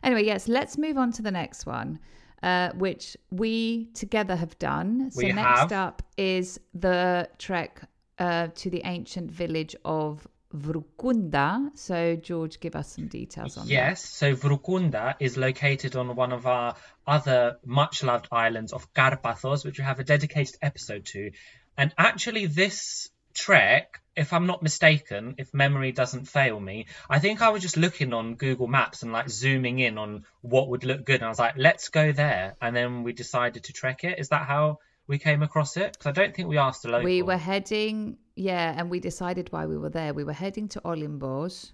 Anyway, 0.03 0.25
yes, 0.25 0.47
let's 0.49 0.79
move 0.79 0.97
on 0.97 1.11
to 1.13 1.23
the 1.23 1.31
next 1.31 1.67
one, 1.67 1.99
uh, 2.43 2.71
which 2.73 3.17
we 3.31 3.87
together 3.95 4.37
have 4.37 4.59
done. 4.59 5.11
So 5.11 5.19
We 5.19 5.33
next 5.33 5.71
have. 5.71 5.73
up 5.73 6.03
is 6.17 6.61
the 6.75 7.29
trek 7.39 7.83
uh, 8.19 8.49
to 8.55 8.71
the 8.71 8.83
ancient 8.85 9.31
village 9.31 9.77
of 9.85 10.27
Vrukunda. 10.55 11.71
So 11.75 12.17
George, 12.17 12.61
give 12.61 12.75
us 12.75 12.95
some 12.95 13.07
details 13.07 13.57
on 13.57 13.67
that. 13.67 13.73
Yes, 13.73 14.05
so 14.05 14.35
Vrukunda 14.35 15.15
is 15.21 15.37
located 15.37 15.97
on 15.97 16.15
one 16.17 16.33
of 16.33 16.47
our 16.47 16.75
other 17.07 17.59
much 17.65 18.03
loved 18.03 18.29
islands 18.33 18.73
of 18.73 18.93
Karpathos, 18.95 19.65
which 19.65 19.79
we 19.79 19.85
have 19.85 20.01
a 20.01 20.05
dedicated 20.05 20.57
episode 20.63 21.05
to. 21.07 21.31
And 21.77 21.95
actually, 21.97 22.47
this 22.47 23.09
trek, 23.39 24.01
if 24.17 24.33
I'm 24.33 24.47
not 24.47 24.63
mistaken, 24.63 25.37
if 25.39 25.55
memory 25.55 25.93
doesn't 25.93 26.27
fail 26.27 26.59
me, 26.59 26.87
I 27.09 27.21
think 27.21 27.41
I 27.41 27.51
was 27.51 27.63
just 27.63 27.77
looking 27.77 28.13
on 28.13 28.35
Google 28.35 28.67
Maps 28.67 29.03
and 29.03 29.13
like 29.13 29.31
zooming 29.31 29.79
in 29.79 29.97
on 29.97 30.25
what 30.41 30.69
would 30.71 30.85
look 30.85 31.05
good. 31.05 31.17
And 31.17 31.25
I 31.25 31.29
was 31.29 31.39
like, 31.39 31.55
let's 31.57 31.89
go 31.89 32.11
there. 32.11 32.57
And 32.61 32.75
then 32.75 33.05
we 33.05 33.13
decided 33.13 33.65
to 33.65 33.73
trek 33.73 34.03
it. 34.03 34.19
Is 34.19 34.31
that 34.31 34.47
how 34.47 34.81
we 35.07 35.19
came 35.19 35.43
across 35.43 35.77
it? 35.77 35.93
Because 35.93 36.07
I 36.07 36.13
don't 36.13 36.35
think 36.35 36.49
we 36.49 36.59
asked 36.59 36.85
a 36.85 36.89
local. 36.89 37.05
We 37.05 37.23
were 37.23 37.37
heading, 37.37 38.19
yeah, 38.35 38.75
and 38.77 38.91
we 38.91 38.99
decided 38.99 39.53
why 39.53 39.67
we 39.67 39.79
were 39.79 39.89
there. 39.89 40.13
We 40.13 40.25
were 40.25 40.33
heading 40.33 40.69
to 40.71 40.81
Olimbos, 40.81 41.73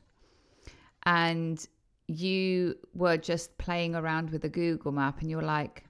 and 1.05 1.67
you 2.07 2.77
were 2.93 3.17
just 3.17 3.57
playing 3.57 3.95
around 3.95 4.31
with 4.31 4.43
the 4.43 4.51
Google 4.51 4.93
map, 4.93 5.21
and 5.21 5.31
you 5.31 5.37
were 5.39 5.43
like, 5.59 5.85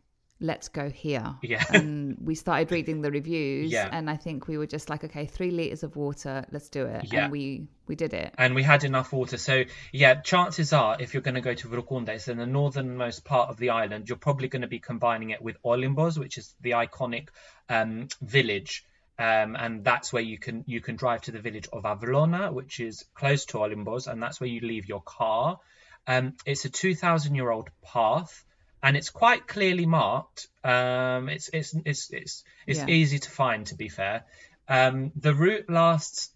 "Let's 0.51 0.69
go 0.69 0.87
here." 0.91 1.35
Yeah. 1.43 1.65
And 1.79 2.17
we 2.21 2.35
started 2.35 2.71
reading 2.71 3.01
the 3.03 3.11
reviews, 3.11 3.73
Yeah. 3.73 3.89
and 3.91 4.09
I 4.11 4.17
think 4.17 4.47
we 4.49 4.57
were 4.59 4.67
just 4.77 4.89
like, 4.91 5.03
"Okay, 5.05 5.27
three 5.27 5.51
liters 5.51 5.83
of 5.83 5.97
water, 5.97 6.45
let's 6.53 6.69
do 6.69 6.87
it." 6.87 7.13
Yeah. 7.13 7.25
And 7.25 7.33
we 7.33 7.67
we 7.87 7.97
did 7.97 8.13
it. 8.15 8.35
and 8.39 8.55
we 8.55 8.63
had 8.63 8.85
enough 8.85 9.13
water. 9.13 9.37
So 9.39 9.65
yeah, 9.93 10.15
chances 10.33 10.73
are 10.73 10.97
if 11.01 11.13
you're 11.15 11.27
going 11.29 11.41
to 11.43 11.47
go 11.51 11.55
to 11.55 11.69
Vrukunda, 11.69 12.11
it's 12.11 12.29
in 12.29 12.39
the 12.39 12.47
northernmost 12.47 13.25
part 13.25 13.51
of 13.51 13.57
the 13.59 13.71
island. 13.71 14.09
You're 14.09 14.25
probably 14.29 14.49
going 14.49 14.63
to 14.63 14.69
be 14.69 14.81
combining 14.81 15.31
it 15.31 15.41
with 15.43 15.57
Olimbos, 15.63 16.19
which 16.19 16.39
is 16.39 16.55
the 16.61 16.73
iconic 16.73 17.29
um, 17.69 18.09
village. 18.23 18.85
Um, 19.19 19.55
and 19.57 19.85
that's 19.85 20.13
where 20.13 20.23
you 20.23 20.39
can 20.39 20.65
you 20.67 20.81
can 20.81 20.97
drive 20.97 21.21
to 21.23 21.33
the 21.33 21.41
village 21.41 21.69
of 21.73 21.85
Avlona, 21.85 22.53
which 22.53 22.81
is 22.81 23.05
close 23.15 23.45
to 23.47 23.59
Olimbos, 23.59 24.07
and 24.11 24.21
that's 24.23 24.41
where 24.41 24.51
you 24.55 24.61
leave 24.61 24.89
your 24.89 25.03
car. 25.03 25.61
Um, 26.07 26.35
it's 26.45 26.65
a 26.65 26.69
2,000 26.69 27.35
year 27.35 27.51
old 27.51 27.71
path, 27.83 28.45
and 28.85 28.97
it's 28.97 29.11
quite 29.11 29.47
clearly 29.49 29.87
marked. 29.87 30.47
Um, 30.63 31.29
it's 31.29 31.49
it's 31.53 31.75
it's 31.85 32.11
it's 32.11 32.45
it's 32.67 32.81
Yeah. 32.81 32.89
easy 32.89 33.19
to 33.19 33.31
find, 33.31 33.67
to 33.69 33.75
be 33.75 33.89
fair. 33.89 34.25
Um, 34.69 35.13
the 35.17 35.35
route 35.35 35.69
lasts 35.69 36.31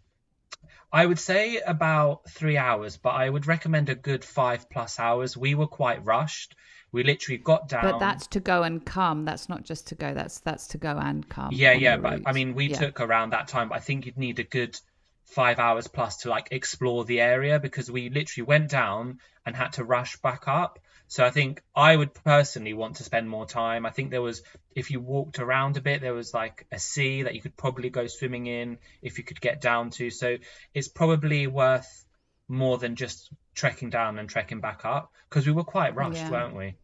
I 0.90 1.04
would 1.04 1.18
say 1.18 1.58
about 1.58 2.28
three 2.30 2.56
hours, 2.56 2.96
but 2.96 3.10
I 3.10 3.28
would 3.28 3.46
recommend 3.46 3.90
a 3.90 3.94
good 3.94 4.24
five 4.24 4.70
plus 4.70 4.98
hours. 4.98 5.36
We 5.36 5.54
were 5.54 5.66
quite 5.66 6.04
rushed. 6.04 6.54
We 6.92 7.02
literally 7.04 7.36
got 7.36 7.68
down. 7.68 7.82
But 7.82 7.98
that's 8.00 8.26
to 8.28 8.40
go 8.40 8.62
and 8.62 8.84
come. 8.84 9.26
That's 9.26 9.50
not 9.50 9.62
just 9.64 9.88
to 9.88 9.94
go. 9.94 10.14
That's 10.14 10.40
that's 10.40 10.68
to 10.68 10.78
go 10.78 10.96
and 10.96 11.28
come. 11.28 11.50
yeah, 11.52 11.72
yeah. 11.72 11.98
But 11.98 12.22
I 12.24 12.32
mean, 12.32 12.54
we 12.54 12.68
Yeah. 12.68 12.78
took 12.78 13.00
around 13.00 13.30
that 13.30 13.48
time. 13.48 13.68
But 13.68 13.76
I 13.76 13.80
think 13.80 14.06
you'd 14.06 14.16
need 14.16 14.38
a 14.38 14.44
good 14.44 14.78
five 15.26 15.58
hours 15.58 15.86
plus 15.88 16.16
to 16.22 16.30
like 16.30 16.48
explore 16.50 17.04
the 17.04 17.20
area 17.20 17.60
because 17.60 17.90
we 17.90 18.08
literally 18.08 18.46
went 18.46 18.70
down 18.70 19.18
and 19.44 19.54
had 19.54 19.74
to 19.74 19.84
rush 19.84 20.16
back 20.16 20.48
up. 20.48 20.78
So 21.08 21.24
I 21.24 21.30
think 21.30 21.62
I 21.74 21.96
would 21.96 22.12
personally 22.12 22.74
want 22.74 22.96
to 22.96 23.02
spend 23.02 23.28
more 23.28 23.46
time. 23.46 23.86
I 23.86 23.90
think 23.90 24.10
there 24.10 24.22
was, 24.22 24.42
if 24.76 24.90
you 24.90 25.00
walked 25.00 25.38
around 25.38 25.78
a 25.78 25.80
bit, 25.80 26.02
there 26.02 26.14
was 26.14 26.34
like 26.34 26.66
a 26.70 26.78
sea 26.78 27.22
that 27.22 27.34
you 27.34 27.40
could 27.40 27.56
probably 27.56 27.88
go 27.88 28.06
swimming 28.06 28.46
in 28.46 28.78
if 29.00 29.16
you 29.16 29.24
could 29.24 29.40
get 29.40 29.60
down 29.62 29.88
to. 29.90 30.10
So 30.10 30.36
it's 30.74 30.88
probably 30.88 31.46
worth 31.46 32.04
more 32.46 32.76
than 32.76 32.94
just 32.94 33.30
trekking 33.54 33.88
down 33.90 34.18
and 34.18 34.28
trekking 34.28 34.60
back 34.60 34.84
up 34.84 35.12
because 35.28 35.46
we 35.46 35.52
were 35.52 35.64
quite 35.64 35.94
rushed, 35.94 36.20
Yeah. 36.20 36.30
weren't 36.30 36.56
we? 36.56 36.74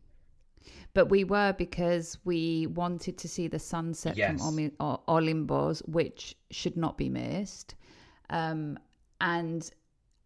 But 0.95 1.11
we 1.11 1.25
were 1.25 1.53
because 1.53 2.17
we 2.25 2.67
wanted 2.67 3.19
to 3.19 3.29
see 3.29 3.49
the 3.49 3.59
sunset 3.59 4.17
Yes. 4.17 4.41
from 4.41 4.71
Olimbos, 5.07 5.87
which 5.87 6.37
should 6.51 6.77
not 6.77 6.97
be 6.97 7.11
missed. 7.11 7.75
Um, 8.31 8.79
and 9.21 9.71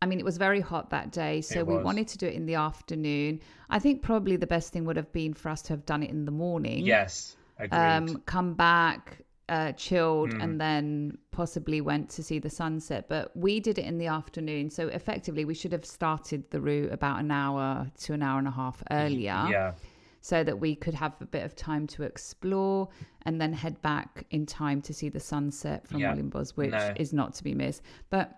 I 0.00 0.07
mean, 0.07 0.19
it 0.21 0.25
was 0.25 0.37
very 0.38 0.61
hot 0.61 0.90
that 0.90 1.11
day, 1.11 1.40
so 1.40 1.64
we 1.64 1.76
wanted 1.76 2.07
to 2.09 2.19
do 2.19 2.26
it 2.26 2.35
in 2.35 2.47
the 2.47 2.55
afternoon. 2.55 3.40
I 3.69 3.78
think 3.81 4.02
probably 4.02 4.37
the 4.37 4.47
best 4.47 4.73
thing 4.73 4.85
would 4.85 4.97
have 4.97 5.12
been 5.12 5.35
for 5.35 5.49
us 5.49 5.62
to 5.62 5.73
have 5.73 5.85
done 5.87 6.02
it 6.02 6.11
in 6.11 6.25
the 6.25 6.31
morning. 6.31 6.85
Yes, 6.87 7.37
agreed. 7.59 7.76
Um, 7.78 8.23
come 8.26 8.55
back, 8.55 9.23
uh, 9.49 9.73
chilled, 9.73 10.31
Mm. 10.35 10.45
and 10.45 10.61
then 10.61 11.19
possibly 11.33 11.81
went 11.81 12.11
to 12.11 12.23
see 12.23 12.38
the 12.38 12.50
sunset. 12.50 13.07
But 13.09 13.37
we 13.37 13.59
did 13.59 13.76
it 13.78 13.87
in 13.87 13.99
the 13.99 14.07
afternoon, 14.07 14.71
so 14.71 14.87
effectively 14.88 15.45
we 15.45 15.55
should 15.55 15.73
have 15.73 15.85
started 15.85 16.49
the 16.50 16.61
route 16.61 16.93
about 16.93 17.19
an 17.19 17.31
hour 17.33 17.90
to 18.02 18.12
an 18.12 18.23
hour 18.23 18.38
and 18.38 18.47
a 18.47 18.52
half 18.52 18.83
earlier 18.93 19.47
yeah. 19.50 19.73
so 20.21 20.45
that 20.45 20.61
we 20.61 20.76
could 20.76 20.95
have 20.95 21.14
a 21.21 21.26
bit 21.26 21.45
of 21.45 21.57
time 21.57 21.87
to 21.88 22.05
explore 22.05 22.88
and 23.23 23.40
then 23.40 23.52
head 23.52 23.81
back 23.83 24.26
in 24.31 24.47
time 24.47 24.81
to 24.83 24.95
see 24.95 25.09
the 25.09 25.21
sunset 25.21 25.88
from 25.88 26.00
Yeah. 26.00 26.14
Which 26.14 26.71
No. 26.71 26.95
is 26.97 27.12
not 27.12 27.35
to 27.35 27.45
be 27.45 27.55
missed. 27.55 27.83
But 28.11 28.38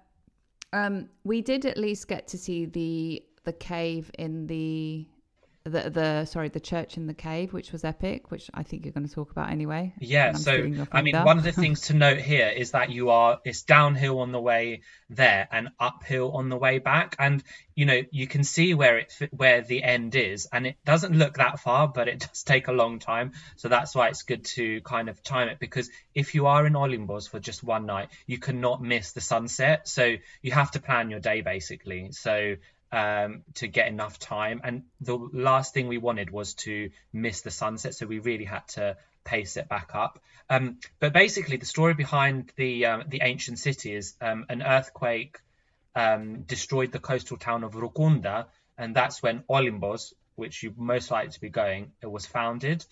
um, 0.72 1.08
we 1.24 1.40
did 1.40 1.66
at 1.66 1.76
least 1.76 2.08
get 2.08 2.28
to 2.28 2.38
see 2.38 2.64
the 2.64 3.22
the 3.44 3.52
cave 3.52 4.10
in 4.18 4.46
the 4.46 5.06
the 5.64 5.90
the 5.90 6.24
sorry 6.24 6.48
the 6.48 6.60
church 6.60 6.96
in 6.96 7.06
the 7.06 7.14
cave, 7.14 7.52
which 7.52 7.70
was 7.70 7.84
epic, 7.84 8.30
which 8.30 8.50
I 8.54 8.62
think 8.62 8.84
you're 8.84 8.92
going 8.92 9.06
to 9.06 9.14
talk 9.14 9.30
about 9.30 9.50
anyway. 9.50 9.92
Yeah, 10.00 10.32
so 10.32 10.52
I 10.90 11.02
mean, 11.02 11.14
one 11.16 11.36
of 11.36 11.44
the 11.44 11.52
things 11.52 11.80
to 11.88 11.94
note 11.94 12.18
here 12.18 12.48
is 12.48 12.70
that 12.70 12.90
you 12.90 13.10
are 13.10 13.40
it's 13.44 13.62
downhill 13.62 14.20
on 14.20 14.32
the 14.32 14.40
way 14.40 14.80
there 15.10 15.46
and 15.52 15.68
uphill 15.78 16.32
on 16.32 16.48
the 16.48 16.56
way 16.56 16.78
back, 16.78 17.14
and 17.18 17.42
you 17.74 17.84
know 17.84 18.00
you 18.10 18.26
can 18.26 18.42
see 18.42 18.72
where 18.72 18.98
it 18.98 19.12
where 19.32 19.60
the 19.60 19.82
end 19.82 20.14
is, 20.14 20.48
and 20.50 20.66
it 20.66 20.76
doesn't 20.86 21.14
look 21.14 21.34
that 21.34 21.60
far, 21.60 21.88
but 21.88 22.08
it 22.08 22.20
does 22.28 22.42
take 22.42 22.68
a 22.68 22.72
long 22.72 22.98
time. 22.98 23.32
So 23.56 23.68
that's 23.68 23.94
why 23.94 24.08
it's 24.08 24.22
good 24.22 24.46
to 24.56 24.80
kind 24.80 25.10
of 25.10 25.22
time 25.22 25.48
it 25.48 25.58
because 25.58 25.90
if 26.14 26.34
you 26.34 26.46
are 26.46 26.66
in 26.66 26.72
Olimbos 26.72 27.28
for 27.28 27.38
just 27.38 27.62
one 27.62 27.84
night, 27.84 28.08
you 28.26 28.38
cannot 28.38 28.82
miss 28.82 29.12
the 29.12 29.20
sunset. 29.20 29.86
So 29.88 30.16
you 30.40 30.52
have 30.52 30.70
to 30.70 30.80
plan 30.80 31.10
your 31.10 31.20
day 31.20 31.42
basically. 31.42 32.12
So 32.12 32.56
um, 32.92 33.42
to 33.54 33.68
get 33.68 33.88
enough 33.88 34.18
time. 34.18 34.60
And 34.64 34.82
the 35.00 35.16
last 35.16 35.74
thing 35.74 35.88
we 35.88 35.98
wanted 35.98 36.30
was 36.30 36.54
to 36.54 36.90
miss 37.12 37.42
the 37.42 37.50
sunset, 37.50 37.94
so 37.94 38.06
we 38.06 38.18
really 38.18 38.44
had 38.44 38.66
to 38.68 38.96
pace 39.24 39.56
it 39.56 39.68
back 39.68 39.90
up. 39.94 40.18
Um, 40.48 40.78
but 40.98 41.12
basically, 41.12 41.56
the 41.56 41.66
story 41.66 41.94
behind 41.94 42.52
the 42.56 42.86
um, 42.86 43.04
the 43.08 43.20
ancient 43.22 43.58
city 43.58 43.94
is 43.94 44.14
um, 44.20 44.46
an 44.48 44.62
earthquake 44.62 45.38
um, 45.94 46.42
destroyed 46.42 46.92
the 46.92 46.98
coastal 46.98 47.36
town 47.36 47.64
of 47.64 47.72
Rukunda, 47.72 48.46
and 48.76 48.94
that's 48.94 49.22
when 49.22 49.44
Olimbos, 49.48 50.12
which 50.34 50.62
you 50.62 50.74
most 50.76 51.10
likely 51.10 51.32
to 51.32 51.40
be 51.40 51.50
going, 51.50 51.92
it 52.02 52.10
was 52.10 52.26
founded. 52.26 52.84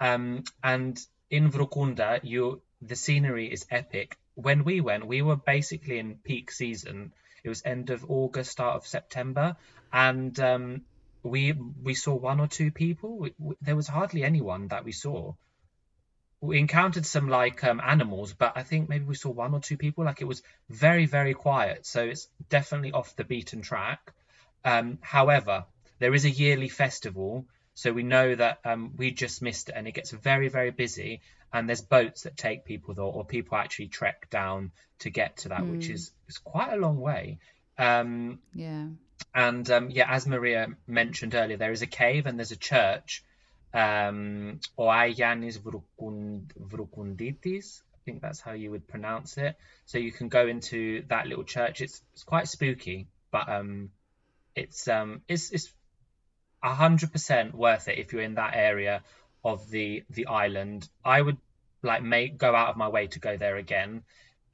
Um, 0.00 0.44
and 0.62 0.98
in 1.30 1.50
Vrukunda, 1.50 2.20
you 2.22 2.62
the 2.80 2.96
scenery 2.96 3.52
is 3.52 3.66
epic. 3.70 4.16
when 4.34 4.64
we 4.64 4.80
went, 4.80 5.06
we 5.06 5.22
were 5.22 5.36
basically 5.36 5.98
in 5.98 6.16
peak 6.16 6.50
season. 6.50 7.12
It 7.44 7.48
was 7.48 7.62
end 7.64 7.90
of 7.90 8.04
August, 8.08 8.52
start 8.52 8.76
of 8.76 8.86
September, 8.86 9.56
and 9.92 10.38
um, 10.38 10.82
we 11.22 11.52
we 11.52 11.94
saw 11.94 12.14
one 12.14 12.40
or 12.40 12.46
two 12.46 12.70
people. 12.70 13.18
We, 13.18 13.34
we, 13.38 13.54
there 13.60 13.76
was 13.76 13.88
hardly 13.88 14.24
anyone 14.24 14.68
that 14.68 14.84
we 14.84 14.92
saw. 14.92 15.34
We 16.40 16.58
encountered 16.58 17.06
some 17.06 17.28
like 17.28 17.62
um, 17.64 17.80
animals, 17.80 18.32
but 18.32 18.52
I 18.56 18.62
think 18.62 18.88
maybe 18.88 19.04
we 19.04 19.14
saw 19.14 19.30
one 19.30 19.54
or 19.54 19.60
two 19.60 19.76
people. 19.76 20.04
Like 20.04 20.20
it 20.20 20.26
was 20.26 20.42
very 20.68 21.06
very 21.06 21.34
quiet, 21.34 21.86
so 21.86 22.04
it's 22.04 22.28
definitely 22.48 22.92
off 22.92 23.16
the 23.16 23.24
beaten 23.24 23.62
track. 23.62 24.12
Um, 24.64 24.98
however, 25.00 25.64
there 25.98 26.14
is 26.14 26.24
a 26.24 26.30
yearly 26.30 26.68
festival, 26.68 27.46
so 27.74 27.92
we 27.92 28.02
know 28.02 28.34
that 28.34 28.60
um, 28.64 28.92
we 28.96 29.10
just 29.10 29.42
missed 29.42 29.68
it, 29.68 29.74
and 29.76 29.88
it 29.88 29.92
gets 29.92 30.10
very 30.10 30.48
very 30.48 30.70
busy. 30.70 31.20
And 31.52 31.68
there's 31.68 31.82
boats 31.82 32.22
that 32.22 32.36
take 32.36 32.64
people 32.64 32.94
there, 32.94 33.04
or 33.04 33.24
people 33.24 33.58
actually 33.58 33.88
trek 33.88 34.30
down 34.30 34.72
to 35.00 35.10
get 35.10 35.36
to 35.38 35.50
that, 35.50 35.60
mm. 35.60 35.72
which 35.72 35.88
is 35.90 36.10
is 36.28 36.38
quite 36.38 36.72
a 36.72 36.76
long 36.76 36.98
way. 36.98 37.38
Um, 37.78 38.38
yeah. 38.54 38.86
And 39.34 39.70
um, 39.70 39.90
yeah, 39.90 40.06
as 40.08 40.26
Maria 40.26 40.68
mentioned 40.86 41.34
earlier, 41.34 41.56
there 41.56 41.72
is 41.72 41.82
a 41.82 41.86
cave 41.86 42.26
and 42.26 42.38
there's 42.38 42.52
a 42.52 42.56
church. 42.56 43.24
Um, 43.74 44.60
Oayanis 44.78 45.58
Vrukunditis. 46.58 47.80
I 47.94 47.98
think 48.04 48.20
that's 48.20 48.40
how 48.40 48.52
you 48.52 48.70
would 48.70 48.88
pronounce 48.88 49.38
it. 49.38 49.56
So 49.86 49.98
you 49.98 50.12
can 50.12 50.28
go 50.28 50.46
into 50.46 51.04
that 51.08 51.26
little 51.26 51.44
church. 51.44 51.80
It's 51.80 52.02
it's 52.12 52.24
quite 52.24 52.48
spooky, 52.48 53.06
but 53.30 53.48
um, 53.48 53.90
it's 54.54 54.88
um, 54.88 55.22
it's 55.28 55.50
it's 55.50 55.72
hundred 56.62 57.12
percent 57.12 57.54
worth 57.54 57.88
it 57.88 57.98
if 57.98 58.12
you're 58.12 58.22
in 58.22 58.34
that 58.34 58.52
area 58.54 59.02
of 59.44 59.70
the 59.70 60.04
the 60.10 60.26
island. 60.26 60.88
I 61.04 61.20
would 61.20 61.38
like 61.82 62.02
make 62.02 62.38
go 62.38 62.54
out 62.54 62.68
of 62.70 62.76
my 62.76 62.88
way 62.88 63.08
to 63.08 63.18
go 63.18 63.36
there 63.36 63.56
again. 63.56 64.02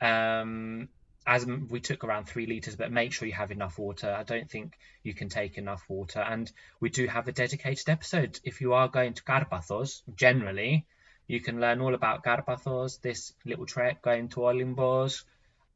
Um, 0.01 0.89
as 1.27 1.45
we 1.45 1.81
took 1.81 2.05
around 2.05 2.25
three 2.25 2.47
liters, 2.47 2.75
but 2.75 2.91
make 2.91 3.13
sure 3.13 3.29
you 3.29 3.35
have 3.35 3.51
enough 3.51 3.79
water. 3.79 4.11
I 4.11 4.23
don't 4.23 4.51
think 4.51 4.79
you 5.03 5.13
can 5.13 5.29
take 5.29 5.59
enough 5.59 5.85
water. 5.87 6.21
And 6.21 6.51
we 6.81 6.89
do 6.89 7.07
have 7.07 7.29
a 7.29 7.33
dedicated 7.33 7.91
episode. 7.91 8.41
If 8.45 8.63
you 8.63 8.73
are 8.73 8.89
going 8.89 9.13
to 9.13 9.23
Karpathos, 9.23 10.01
generally, 10.17 10.87
you 11.27 11.41
can 11.41 11.61
learn 11.61 11.83
all 11.83 11.95
about 11.95 12.25
Karpathos, 12.25 13.03
this 13.03 13.35
little 13.45 13.67
trek 13.67 14.01
going 14.01 14.29
to 14.31 14.41
Olimbos, 14.41 15.25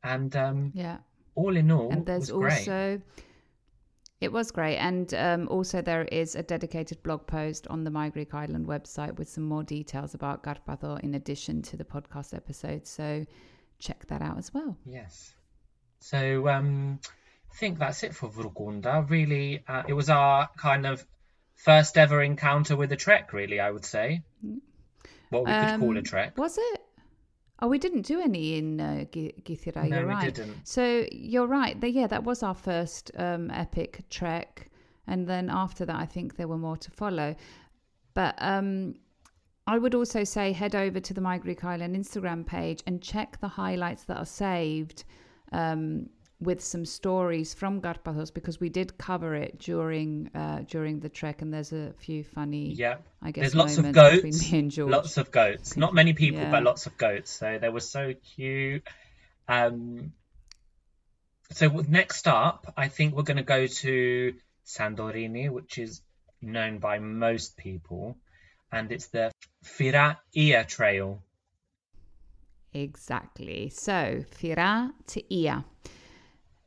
and 0.03 0.35
um, 0.35 0.73
yeah, 0.75 0.97
all 1.35 1.55
in 1.55 1.71
all, 1.71 1.91
and 1.91 2.07
there's 2.07 2.31
also. 2.31 2.99
Great. 2.99 3.03
It 4.23 4.31
was 4.31 4.53
great. 4.53 4.77
And 4.77 5.13
um, 5.15 5.49
also, 5.49 5.83
there 5.83 6.05
is 6.05 6.37
a 6.37 6.45
dedicated 6.45 7.03
blog 7.03 7.27
post 7.27 7.67
on 7.67 7.83
the 7.83 7.91
My 7.91 8.09
Greek 8.09 8.35
Island 8.35 8.69
website 8.69 9.17
with 9.19 9.29
some 9.29 9.43
more 9.43 9.65
details 9.65 10.15
about 10.15 10.45
Karpatho 10.45 11.01
in 11.01 11.17
addition 11.17 11.61
to 11.63 11.77
the 11.77 11.83
podcast 11.83 12.33
episode. 12.33 12.87
So 12.87 13.27
check 13.81 14.07
that 14.07 14.23
out 14.23 14.39
as 14.39 14.55
well. 14.55 14.77
Yes. 14.87 15.35
So 15.99 16.49
um, 16.49 17.01
I 17.51 17.55
think 17.57 17.81
that's 17.81 18.05
it 18.05 18.15
for 18.15 18.29
Vroukounda. 18.29 19.11
Really, 19.11 19.65
uh, 19.67 19.83
it 19.89 19.95
was 19.95 20.09
our 20.09 20.49
kind 20.57 20.87
of 20.87 21.05
first 21.57 21.99
ever 21.99 22.23
encounter 22.23 22.77
with 22.77 22.93
a 22.93 22.97
trek. 22.97 23.33
Really, 23.33 23.59
I 23.59 23.73
would 23.73 23.85
say 23.85 24.23
what 25.31 25.47
we 25.47 25.51
could 25.51 25.81
call 25.81 25.97
a 25.97 25.99
um, 25.99 26.05
trek. 26.05 26.39
Was 26.39 26.59
it? 26.59 26.81
Oh, 27.63 27.69
we 27.69 27.79
didn't 27.79 28.03
do 28.03 28.21
any 28.21 28.59
in 28.59 28.81
uh, 28.81 29.05
Kythera. 29.13 29.89
No, 29.89 30.01
you're 30.01 30.09
we 30.09 30.21
didn't. 30.23 30.67
So 30.67 31.07
you're 31.13 31.47
right. 31.47 31.81
The, 31.81 31.89
yeah, 31.89 32.09
that 32.09 32.25
was 32.25 32.43
our 32.43 32.55
first 32.55 33.13
um, 33.17 33.53
epic 33.53 34.03
trek, 34.11 34.69
and 35.07 35.29
then 35.29 35.49
after 35.49 35.85
that, 35.87 35.95
I 35.95 36.05
think 36.05 36.35
there 36.35 36.49
were 36.49 36.59
more 36.59 36.77
to 36.77 36.91
follow. 36.91 37.37
But 38.15 38.35
um, 38.39 38.97
I 39.69 39.79
would 39.79 39.95
also 39.95 40.25
say 40.25 40.51
head 40.51 40.75
over 40.75 40.99
to 40.99 41.15
the 41.15 41.21
My 41.21 41.39
Greek 41.39 41.63
Island 41.65 41.95
Instagram 41.95 42.45
page 42.45 42.83
and 42.85 43.01
check 43.01 43.39
the 43.41 43.47
highlights 43.47 44.03
that 44.05 44.17
are 44.17 44.27
saved 44.27 45.05
um, 45.53 46.09
with 46.43 46.61
some 46.61 46.85
stories 46.85 47.55
from 47.55 47.81
Karpathos 47.81 48.33
because 48.35 48.59
we 48.61 48.69
did 48.69 48.99
cover 48.99 49.35
it 49.35 49.59
during 49.59 50.31
uh, 50.35 50.63
during 50.67 51.01
the 51.01 51.09
trek, 51.09 51.43
and 51.43 51.53
there's 51.53 51.73
a 51.73 51.93
few 51.99 52.25
funny. 52.25 52.73
Yeah, 52.73 52.97
I 53.23 53.31
guess 53.31 53.43
there's 53.43 53.55
lots 53.55 53.79
of 53.79 53.93
goats. 53.93 54.53
Lots 54.79 55.17
of 55.17 55.31
goats. 55.31 55.77
Not 55.77 55.95
many 55.95 56.13
people, 56.13 56.43
yeah. 56.43 56.51
but 56.51 56.63
lots 56.63 56.87
of 56.87 56.97
goats. 56.99 57.31
So 57.31 57.59
they 57.61 57.69
were 57.69 57.81
so 57.81 58.15
cute. 58.35 58.87
Um, 59.49 60.13
so 61.53 61.69
next 61.69 62.29
up, 62.29 62.73
I 62.77 62.89
think 62.89 63.15
we're 63.15 63.23
going 63.23 63.37
to 63.37 63.43
go 63.43 63.67
to 63.67 64.35
Santorini, 64.67 65.51
which 65.51 65.79
is 65.79 66.03
known 66.41 66.79
by 66.79 66.99
most 66.99 67.57
people, 67.57 68.17
and 68.71 68.91
it's 68.91 69.09
the 69.09 69.33
Fira 69.65 70.19
Ia 70.37 70.65
Trail. 70.65 71.23
Exactly. 72.75 73.69
So, 73.69 74.25
Fira 74.31 74.93
to 75.09 75.35
Ia. 75.35 75.65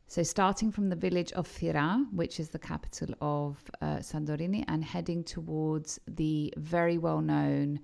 So, 0.08 0.22
starting 0.24 0.72
from 0.72 0.90
the 0.90 0.96
village 0.96 1.32
of 1.34 1.48
Fira, 1.48 2.06
which 2.12 2.40
is 2.40 2.50
the 2.50 2.60
capital 2.60 3.16
of 3.22 3.58
uh, 3.82 3.98
Santorini, 3.98 4.64
and 4.68 4.84
heading 4.84 5.24
towards 5.24 6.00
the 6.08 6.54
very 6.58 6.98
well 6.98 7.22
known 7.22 7.80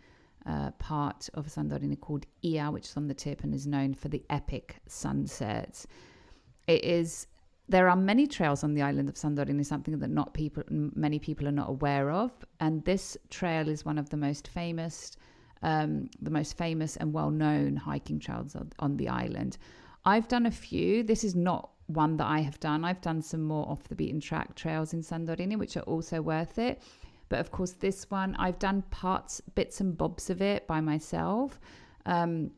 uh, 0.45 0.71
part 0.71 1.29
of 1.33 1.47
Santorini 1.47 1.99
called 1.99 2.25
Ia, 2.43 2.69
which 2.71 2.89
is 2.89 2.97
on 2.97 3.07
the 3.07 3.13
tip 3.13 3.43
and 3.43 3.53
is 3.53 3.65
known 3.65 3.93
for 3.93 4.07
the 4.07 4.23
epic 4.29 4.77
sunsets. 4.87 5.87
It 6.67 6.83
is. 6.83 7.27
There 7.69 7.89
are 7.89 7.95
many 7.95 8.27
trails 8.27 8.63
on 8.63 8.73
the 8.73 8.81
island 8.81 9.07
of 9.07 9.15
Santorini, 9.15 9.65
something 9.65 9.97
that 9.99 10.09
not 10.09 10.33
people, 10.33 10.63
many 10.69 11.19
people 11.19 11.47
are 11.47 11.53
not 11.53 11.69
aware 11.69 12.11
of, 12.11 12.31
and 12.59 12.83
this 12.85 13.17
trail 13.29 13.67
is 13.69 13.85
one 13.85 13.97
of 13.97 14.09
the 14.09 14.17
most 14.17 14.47
famous 14.47 15.15
um, 15.63 16.09
the 16.21 16.31
most 16.31 16.57
famous 16.57 16.97
and 16.97 17.13
well 17.13 17.29
known 17.29 17.75
hiking 17.75 18.19
trails 18.19 18.55
on 18.79 18.97
the 18.97 19.09
island. 19.09 19.57
I've 20.05 20.27
done 20.27 20.45
a 20.45 20.51
few. 20.51 21.03
This 21.03 21.23
is 21.23 21.35
not 21.35 21.70
one 21.93 22.17
that 22.17 22.27
I 22.27 22.39
have 22.39 22.59
done. 22.59 22.83
I've 22.85 23.01
done 23.01 23.21
some 23.21 23.41
more 23.41 23.69
off 23.69 23.83
the 23.83 23.95
beaten 23.95 24.19
track 24.19 24.55
trails 24.55 24.93
in 24.93 25.01
Santorini, 25.01 25.57
which 25.57 25.77
are 25.77 25.81
also 25.81 26.21
worth 26.21 26.57
it. 26.57 26.81
But 27.29 27.39
of 27.39 27.51
course, 27.51 27.71
this 27.71 28.09
one, 28.11 28.35
I've 28.35 28.59
done 28.59 28.83
parts, 28.91 29.41
bits 29.55 29.79
and 29.79 29.97
bobs 29.97 30.29
of 30.29 30.41
it 30.41 30.67
by 30.67 30.81
myself. 30.81 31.59
Um, 32.05 32.51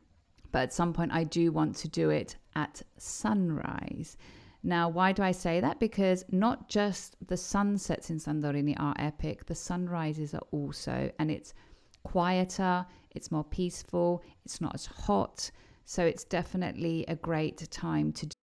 but 0.51 0.63
at 0.63 0.73
some 0.73 0.93
point, 0.93 1.11
I 1.11 1.23
do 1.23 1.51
want 1.51 1.75
to 1.77 1.87
do 1.87 2.09
it 2.09 2.37
at 2.55 2.81
sunrise. 2.97 4.17
Now, 4.63 4.87
why 4.87 5.11
do 5.11 5.21
I 5.21 5.31
say 5.31 5.59
that? 5.59 5.79
Because 5.79 6.23
not 6.31 6.69
just 6.69 7.17
the 7.27 7.35
sunsets 7.35 8.09
in 8.09 8.17
Santorini 8.17 8.75
are 8.79 8.95
epic, 8.97 9.45
the 9.45 9.55
sunrises 9.55 10.33
are 10.33 10.47
also, 10.51 11.11
and 11.19 11.29
it's 11.29 11.53
quieter, 12.03 12.85
it's 13.11 13.31
more 13.31 13.43
peaceful, 13.43 14.23
it's 14.45 14.61
not 14.61 14.73
as 14.73 14.85
hot. 14.85 15.51
So 15.85 16.05
it's 16.05 16.23
definitely 16.23 17.03
a 17.09 17.15
great 17.15 17.69
time 17.69 18.13
to 18.13 18.25
do. 18.27 18.42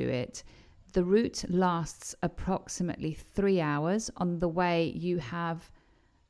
Do 0.00 0.08
it 0.08 0.42
the 0.92 1.04
route 1.04 1.44
lasts 1.48 2.14
approximately 2.22 3.12
three 3.12 3.60
hours. 3.60 4.10
On 4.16 4.38
the 4.38 4.48
way, 4.48 4.92
you 4.94 5.18
have 5.18 5.70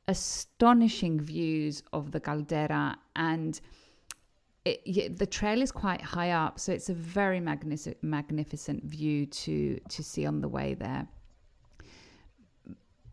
astonishing 0.07 1.19
views 1.19 1.83
of 1.93 2.11
the 2.11 2.19
caldera 2.19 2.97
and 3.15 3.59
it, 4.65 5.17
the 5.17 5.25
trail 5.25 5.61
is 5.61 5.73
quite 5.73 6.01
high 6.01 6.31
up, 6.31 6.57
so 6.57 6.71
it's 6.71 6.89
a 6.89 6.93
very 6.93 7.41
magnific- 7.41 8.01
magnificent 8.01 8.83
view 8.85 9.25
to 9.25 9.79
to 9.89 10.01
see 10.01 10.25
on 10.25 10.39
the 10.39 10.47
way 10.47 10.73
there. 10.73 11.05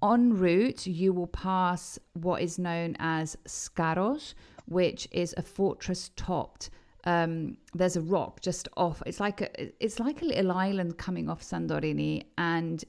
en 0.02 0.32
route, 0.32 0.86
you 0.86 1.12
will 1.12 1.26
pass 1.26 1.98
what 2.12 2.40
is 2.40 2.56
known 2.58 2.96
as 3.00 3.36
Skaros, 3.46 4.34
which 4.66 5.08
is 5.10 5.34
a 5.36 5.42
fortress 5.42 6.10
topped. 6.14 6.70
Um, 7.04 7.56
there's 7.74 7.96
a 7.96 8.02
rock 8.02 8.40
just 8.40 8.68
off. 8.76 9.02
It's 9.06 9.20
like 9.20 9.40
a 9.40 9.84
it's 9.84 9.98
like 9.98 10.22
a 10.22 10.26
little 10.26 10.52
island 10.52 10.98
coming 10.98 11.28
off 11.30 11.42
Santorini, 11.42 12.24
and 12.36 12.84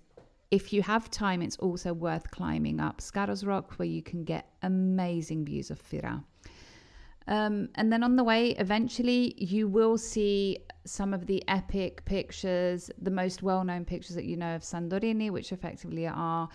if 0.52 0.74
you 0.74 0.82
have 0.82 1.10
time, 1.10 1.41
it's 1.41 1.58
also 1.58 1.93
worth 1.93 2.30
climbing 2.30 2.82
up 2.82 3.00
Skaros 3.00 3.47
Rock, 3.47 3.74
where 3.78 3.88
you 3.88 4.04
can 4.04 4.26
get 4.26 4.50
amazing 4.62 5.45
views 5.45 5.71
of 5.71 5.82
Fira. 5.82 6.24
Um, 7.28 7.69
and 7.76 7.91
then 7.91 8.04
on 8.04 8.17
the 8.17 8.24
way, 8.24 8.50
eventually, 8.52 9.34
you 9.38 9.69
will 9.69 9.97
see 9.97 10.58
some 10.86 11.13
of 11.13 11.26
the 11.26 11.41
epic 11.47 12.04
pictures, 12.04 12.91
the 13.02 13.12
most 13.12 13.41
well 13.43 13.63
known 13.63 13.86
pictures 13.86 14.15
that 14.15 14.26
you 14.26 14.36
know 14.36 14.56
of 14.56 14.62
Santorini, 14.62 15.30
which 15.32 15.54
effectively 15.54 16.06
are, 16.08 16.50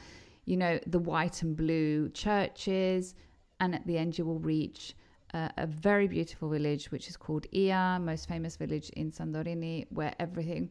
you 0.45 0.59
know, 0.59 0.79
the 0.87 0.99
white 0.99 1.42
and 1.42 1.57
blue 1.57 2.11
churches. 2.11 3.14
And 3.61 3.75
at 3.75 3.87
the 3.87 3.97
end, 3.97 4.19
you 4.19 4.27
will 4.27 4.40
reach 4.40 4.95
a 5.35 5.67
very 5.67 6.09
beautiful 6.09 6.49
village, 6.49 6.91
which 6.91 7.09
is 7.09 7.17
called 7.17 7.47
Ia, 7.55 7.99
most 8.01 8.29
famous 8.29 8.57
village 8.57 8.91
in 8.91 9.11
Santorini, 9.11 9.87
where 9.91 10.15
everything. 10.19 10.71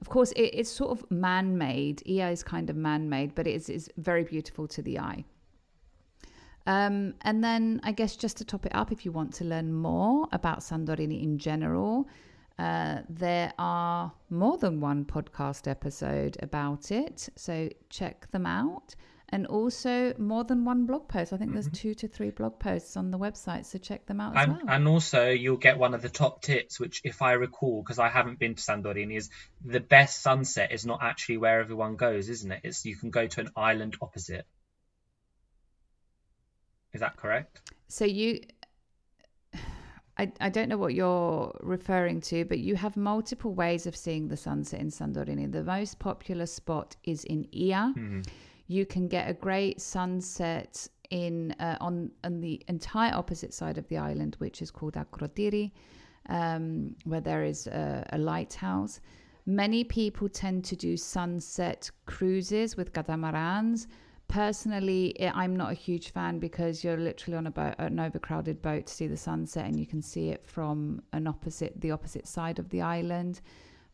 Of 0.00 0.08
course, 0.08 0.32
it, 0.32 0.50
it's 0.54 0.70
sort 0.70 0.90
of 0.90 1.10
man 1.10 1.56
made. 1.56 2.02
Ia 2.06 2.30
is 2.30 2.42
kind 2.42 2.68
of 2.68 2.76
man 2.76 3.08
made, 3.08 3.34
but 3.34 3.46
it 3.46 3.54
is, 3.54 3.68
is 3.68 3.90
very 3.96 4.24
beautiful 4.24 4.66
to 4.68 4.82
the 4.82 4.98
eye. 4.98 5.24
Um, 6.66 7.14
and 7.22 7.42
then, 7.42 7.80
I 7.82 7.92
guess, 7.92 8.16
just 8.16 8.36
to 8.38 8.44
top 8.44 8.66
it 8.66 8.74
up, 8.74 8.92
if 8.92 9.04
you 9.04 9.12
want 9.12 9.32
to 9.34 9.44
learn 9.44 9.72
more 9.72 10.28
about 10.32 10.60
Santorini 10.60 11.22
in 11.22 11.38
general, 11.38 12.08
uh, 12.58 12.98
there 13.08 13.52
are 13.58 14.12
more 14.30 14.58
than 14.58 14.80
one 14.80 15.04
podcast 15.04 15.66
episode 15.66 16.36
about 16.42 16.90
it. 16.90 17.28
So 17.36 17.68
check 17.88 18.30
them 18.30 18.46
out. 18.46 18.94
And 19.32 19.46
also 19.46 20.12
more 20.18 20.44
than 20.44 20.66
one 20.66 20.84
blog 20.84 21.08
post. 21.08 21.32
I 21.32 21.38
think 21.38 21.54
there's 21.54 21.66
mm-hmm. 21.66 21.88
two 21.88 21.94
to 21.94 22.08
three 22.08 22.28
blog 22.28 22.58
posts 22.58 22.98
on 22.98 23.10
the 23.10 23.18
website. 23.18 23.64
So 23.64 23.78
check 23.78 24.04
them 24.04 24.20
out 24.20 24.36
as 24.36 24.44
And, 24.44 24.52
well. 24.52 24.62
and 24.68 24.86
also, 24.86 25.30
you'll 25.30 25.56
get 25.56 25.78
one 25.78 25.94
of 25.94 26.02
the 26.02 26.10
top 26.10 26.42
tips, 26.42 26.78
which, 26.78 27.00
if 27.02 27.22
I 27.22 27.32
recall, 27.32 27.82
because 27.82 27.98
I 27.98 28.10
haven't 28.10 28.38
been 28.38 28.54
to 28.54 28.62
Santorini, 28.62 29.16
is 29.16 29.30
the 29.64 29.80
best 29.80 30.20
sunset 30.20 30.70
is 30.70 30.84
not 30.84 31.02
actually 31.02 31.38
where 31.38 31.60
everyone 31.60 31.96
goes, 31.96 32.28
isn't 32.28 32.52
it? 32.52 32.60
It's 32.62 32.84
you 32.84 32.94
can 32.94 33.08
go 33.10 33.26
to 33.26 33.40
an 33.40 33.48
island 33.56 33.96
opposite. 34.02 34.46
Is 36.92 37.00
that 37.00 37.16
correct? 37.16 37.72
So 37.88 38.04
you, 38.04 38.40
I, 40.18 40.30
I 40.40 40.50
don't 40.50 40.68
know 40.68 40.76
what 40.76 40.92
you're 40.92 41.58
referring 41.62 42.20
to, 42.22 42.44
but 42.44 42.58
you 42.58 42.76
have 42.76 42.98
multiple 42.98 43.54
ways 43.54 43.86
of 43.86 43.96
seeing 43.96 44.28
the 44.28 44.36
sunset 44.36 44.80
in 44.80 44.88
Santorini. 44.88 45.50
The 45.50 45.64
most 45.64 45.98
popular 45.98 46.44
spot 46.44 46.96
is 47.02 47.24
in 47.24 47.48
Ia. 47.54 47.94
Mm-hmm. 47.96 48.20
You 48.72 48.84
can 48.94 49.04
get 49.16 49.24
a 49.28 49.34
great 49.34 49.76
sunset 49.80 50.72
in 51.10 51.34
uh, 51.66 51.76
on 51.88 51.94
on 52.26 52.40
the 52.40 52.54
entire 52.68 53.14
opposite 53.22 53.52
side 53.60 53.76
of 53.78 53.86
the 53.88 53.98
island, 54.10 54.32
which 54.44 54.62
is 54.64 54.70
called 54.70 54.94
Akrotiri, 54.94 55.66
um, 56.38 56.66
where 57.10 57.20
there 57.20 57.44
is 57.52 57.66
a, 57.66 57.86
a 58.16 58.18
lighthouse. 58.32 58.94
Many 59.44 59.84
people 59.84 60.28
tend 60.28 60.64
to 60.70 60.76
do 60.76 60.96
sunset 60.96 61.90
cruises 62.06 62.76
with 62.78 62.92
catamarans. 62.92 63.88
Personally, 64.28 65.02
I- 65.20 65.34
I'm 65.42 65.54
not 65.62 65.70
a 65.72 65.78
huge 65.88 66.08
fan 66.16 66.38
because 66.38 66.74
you're 66.82 67.02
literally 67.08 67.36
on 67.36 67.46
a 67.48 67.50
boat, 67.50 67.74
an 67.78 67.98
overcrowded 68.00 68.62
boat 68.62 68.86
to 68.86 68.94
see 68.98 69.08
the 69.08 69.16
sunset, 69.16 69.64
and 69.66 69.76
you 69.78 69.86
can 69.92 70.00
see 70.00 70.26
it 70.34 70.42
from 70.46 71.02
an 71.12 71.26
opposite, 71.26 71.72
the 71.80 71.90
opposite 71.90 72.26
side 72.26 72.58
of 72.58 72.66
the 72.70 72.80
island. 72.80 73.34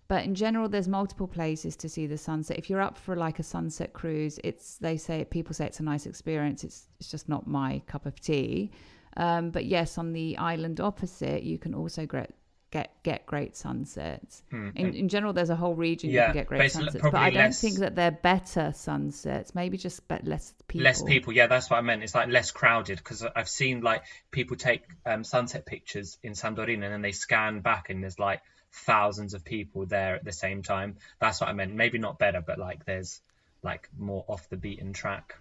But 0.08 0.24
in 0.24 0.34
general, 0.34 0.68
there's 0.70 0.88
multiple 0.88 1.28
places 1.28 1.76
to 1.76 1.88
see 1.88 2.06
the 2.06 2.16
sunset. 2.16 2.58
If 2.58 2.70
you're 2.70 2.80
up 2.80 2.96
for 2.96 3.14
like 3.14 3.38
a 3.38 3.42
sunset 3.42 3.92
cruise, 3.92 4.40
it's 4.42 4.78
they 4.78 4.96
say 4.96 5.24
people 5.24 5.52
say 5.54 5.66
it's 5.66 5.80
a 5.80 5.84
nice 5.84 6.06
experience. 6.06 6.64
It's 6.64 6.88
it's 6.98 7.10
just 7.10 7.28
not 7.28 7.46
my 7.46 7.82
cup 7.86 8.06
of 8.06 8.18
tea. 8.20 8.70
Um, 9.16 9.50
but 9.50 9.66
yes, 9.66 9.98
on 9.98 10.12
the 10.12 10.38
island 10.38 10.80
opposite, 10.80 11.42
you 11.42 11.58
can 11.58 11.74
also 11.74 12.06
get 12.06 12.32
get 12.70 12.94
get 13.02 13.26
great 13.26 13.54
sunsets. 13.54 14.42
In, 14.50 14.72
in 14.76 15.08
general, 15.10 15.34
there's 15.34 15.50
a 15.50 15.56
whole 15.56 15.74
region 15.74 16.08
you 16.10 16.16
Hmm. 16.16 16.20
Yeah, 16.20 16.26
can 16.28 16.34
get 16.34 16.46
great 16.46 16.72
sunsets. 16.72 16.94
But 16.94 17.00
probably 17.02 17.20
I 17.20 17.30
don't 17.30 17.42
less- 17.44 17.60
think 17.60 17.78
that 17.80 17.94
they're 17.94 18.10
better 18.10 18.72
sunsets. 18.74 19.54
Maybe 19.54 19.76
just 19.76 20.00
less 20.24 20.54
people. 20.68 20.84
Less 20.84 21.02
people, 21.02 21.32
yeah, 21.34 21.48
that's 21.48 21.68
what 21.68 21.76
I 21.76 21.80
meant. 21.82 22.02
It's 22.02 22.14
like 22.14 22.28
less 22.28 22.50
crowded 22.50 22.96
because 22.98 23.24
I've 23.36 23.48
seen 23.48 23.82
like 23.82 24.04
people 24.30 24.56
take 24.56 24.82
um, 25.04 25.22
sunset 25.24 25.66
pictures 25.66 26.16
in 26.22 26.32
Santorini 26.32 26.84
and 26.84 26.92
then 26.94 27.02
they 27.02 27.12
scan 27.12 27.60
back 27.60 27.90
and 27.90 28.02
there's 28.02 28.18
like 28.18 28.40
thousands 28.72 29.34
of 29.34 29.44
people 29.44 29.86
there 29.86 30.14
at 30.14 30.24
the 30.24 30.32
same 30.32 30.62
time. 30.62 30.96
That's 31.20 31.40
what 31.40 31.48
I 31.48 31.52
meant. 31.52 31.74
Maybe 31.74 31.98
not 31.98 32.18
better, 32.18 32.40
but 32.40 32.58
like 32.58 32.84
there's 32.84 33.20
like 33.62 33.88
more 33.98 34.24
off 34.28 34.48
the 34.48 34.56
beaten 34.56 34.92
track 34.92 35.34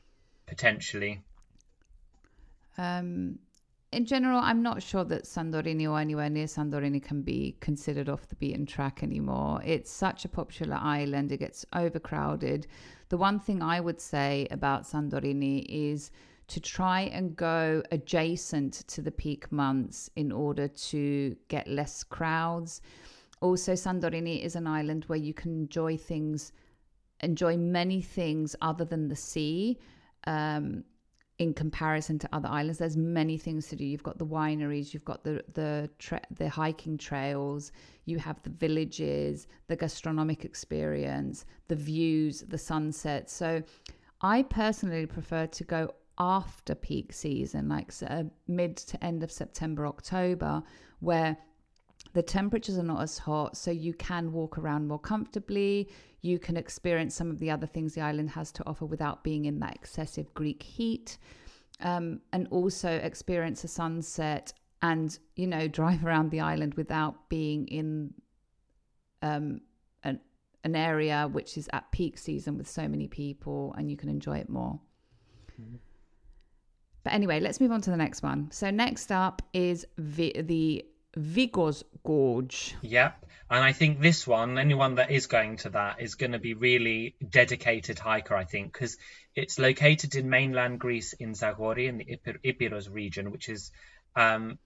potentially. 0.47 1.21
Um, 2.77 3.39
in 3.91 4.05
general, 4.05 4.39
I'm 4.39 4.61
not 4.61 4.83
sure 4.83 5.03
that 5.05 5.23
Santorini 5.23 5.89
or 5.89 5.99
anywhere 5.99 6.29
near 6.29 6.45
Santorini 6.45 7.01
can 7.01 7.21
be 7.21 7.55
considered 7.59 8.09
off 8.09 8.27
the 8.27 8.35
beaten 8.35 8.65
track 8.65 9.01
anymore. 9.01 9.61
It's 9.63 9.89
such 9.89 10.25
a 10.25 10.29
popular 10.29 10.75
island, 10.75 11.31
it 11.31 11.37
gets 11.37 11.65
overcrowded. 11.73 12.67
The 13.09 13.17
one 13.17 13.39
thing 13.39 13.61
I 13.61 13.79
would 13.79 14.01
say 14.01 14.47
about 14.51 14.83
Santorini 14.83 15.65
is 15.69 16.11
to 16.47 16.59
try 16.59 17.01
and 17.01 17.35
go 17.35 17.83
adjacent 17.91 18.73
to 18.87 19.01
the 19.01 19.11
peak 19.11 19.51
months 19.51 20.09
in 20.15 20.31
order 20.31 20.67
to 20.67 21.35
get 21.47 21.67
less 21.67 22.03
crowds. 22.03 22.81
Also, 23.41 23.73
Santorini 23.73 24.43
is 24.43 24.55
an 24.55 24.67
island 24.67 25.05
where 25.05 25.19
you 25.19 25.33
can 25.33 25.51
enjoy 25.51 25.97
things, 25.97 26.51
enjoy 27.21 27.57
many 27.57 28.01
things 28.01 28.55
other 28.61 28.85
than 28.85 29.07
the 29.07 29.15
sea. 29.15 29.77
Um, 30.25 30.83
in 31.39 31.53
comparison 31.53 32.17
to 32.17 32.29
other 32.33 32.49
islands. 32.49 32.79
There's 32.79 32.97
many 32.97 33.37
things 33.37 33.67
to 33.67 33.75
do. 33.75 33.85
You've 33.85 34.03
got 34.03 34.17
the 34.17 34.25
wineries, 34.25 34.93
you've 34.93 35.05
got 35.05 35.23
the 35.23 35.43
the 35.53 35.89
the 36.31 36.49
hiking 36.49 36.97
trails, 36.97 37.71
you 38.05 38.17
have 38.17 38.41
the 38.43 38.49
villages, 38.49 39.47
the 39.67 39.75
gastronomic 39.75 40.45
experience, 40.45 41.45
the 41.67 41.75
views, 41.75 42.41
the 42.41 42.57
sunsets. 42.57 43.33
So, 43.33 43.61
I 44.21 44.43
personally 44.43 45.05
prefer 45.05 45.45
to 45.47 45.63
go 45.63 45.93
after 46.17 46.73
peak 46.73 47.13
season, 47.13 47.69
like 47.69 47.91
uh, 48.07 48.23
mid 48.47 48.77
to 48.77 49.03
end 49.03 49.23
of 49.23 49.31
September, 49.31 49.85
October, 49.85 50.63
where 51.01 51.37
the 52.13 52.21
temperatures 52.21 52.77
are 52.77 52.83
not 52.83 53.01
as 53.01 53.17
hot, 53.17 53.57
so 53.57 53.71
you 53.71 53.93
can 53.93 54.31
walk 54.31 54.57
around 54.57 54.87
more 54.87 54.99
comfortably. 54.99 55.89
You 56.21 56.39
can 56.39 56.57
experience 56.57 57.15
some 57.15 57.29
of 57.29 57.39
the 57.39 57.51
other 57.51 57.67
things 57.67 57.93
the 57.93 58.01
island 58.01 58.29
has 58.31 58.51
to 58.53 58.63
offer 58.65 58.85
without 58.85 59.23
being 59.23 59.45
in 59.45 59.59
that 59.59 59.75
excessive 59.75 60.33
Greek 60.33 60.63
heat, 60.63 61.17
um, 61.81 62.21
and 62.33 62.47
also 62.49 62.89
experience 62.89 63.63
a 63.63 63.67
sunset 63.67 64.53
and 64.81 65.17
you 65.35 65.47
know 65.47 65.67
drive 65.79 66.05
around 66.05 66.31
the 66.31 66.39
island 66.39 66.73
without 66.75 67.29
being 67.29 67.67
in 67.67 68.13
um, 69.21 69.61
an 70.03 70.19
an 70.63 70.75
area 70.75 71.29
which 71.31 71.57
is 71.57 71.69
at 71.73 71.91
peak 71.91 72.17
season 72.17 72.57
with 72.57 72.67
so 72.67 72.87
many 72.87 73.07
people, 73.07 73.73
and 73.77 73.89
you 73.89 73.97
can 73.97 74.09
enjoy 74.09 74.37
it 74.37 74.49
more. 74.49 74.79
But 77.03 77.13
anyway, 77.13 77.39
let's 77.39 77.61
move 77.61 77.71
on 77.71 77.79
to 77.81 77.89
the 77.89 77.95
next 77.95 78.21
one. 78.21 78.49
So 78.51 78.69
next 78.69 79.13
up 79.13 79.41
is 79.53 79.85
Vi- 79.97 80.41
the 80.41 80.85
Vikos 81.17 81.83
Gorge. 82.03 82.75
Yep. 82.81 83.25
And 83.49 83.63
I 83.63 83.71
think 83.71 84.01
this 84.01 84.27
one, 84.27 84.57
anyone 84.57 84.95
that 84.95 85.09
is 85.09 85.27
going 85.27 85.57
to 85.57 85.69
that 85.69 86.01
is 86.01 86.15
going 86.15 86.33
to 86.33 86.39
be 86.39 86.53
really 86.53 87.15
dedicated 87.29 87.97
hiker, 87.97 88.35
I 88.35 88.43
think, 88.43 88.73
because 88.73 88.97
it's 89.35 89.57
located 89.57 90.15
in 90.15 90.29
mainland 90.29 90.79
Greece 90.79 91.13
in 91.13 91.33
Zagori 91.33 91.87
in 91.87 91.97
the 91.97 92.05
Epir- 92.05 92.39
Epirus 92.43 92.89
region, 92.89 93.31
which 93.31 93.47
is 93.47 93.71
um, 94.15 94.59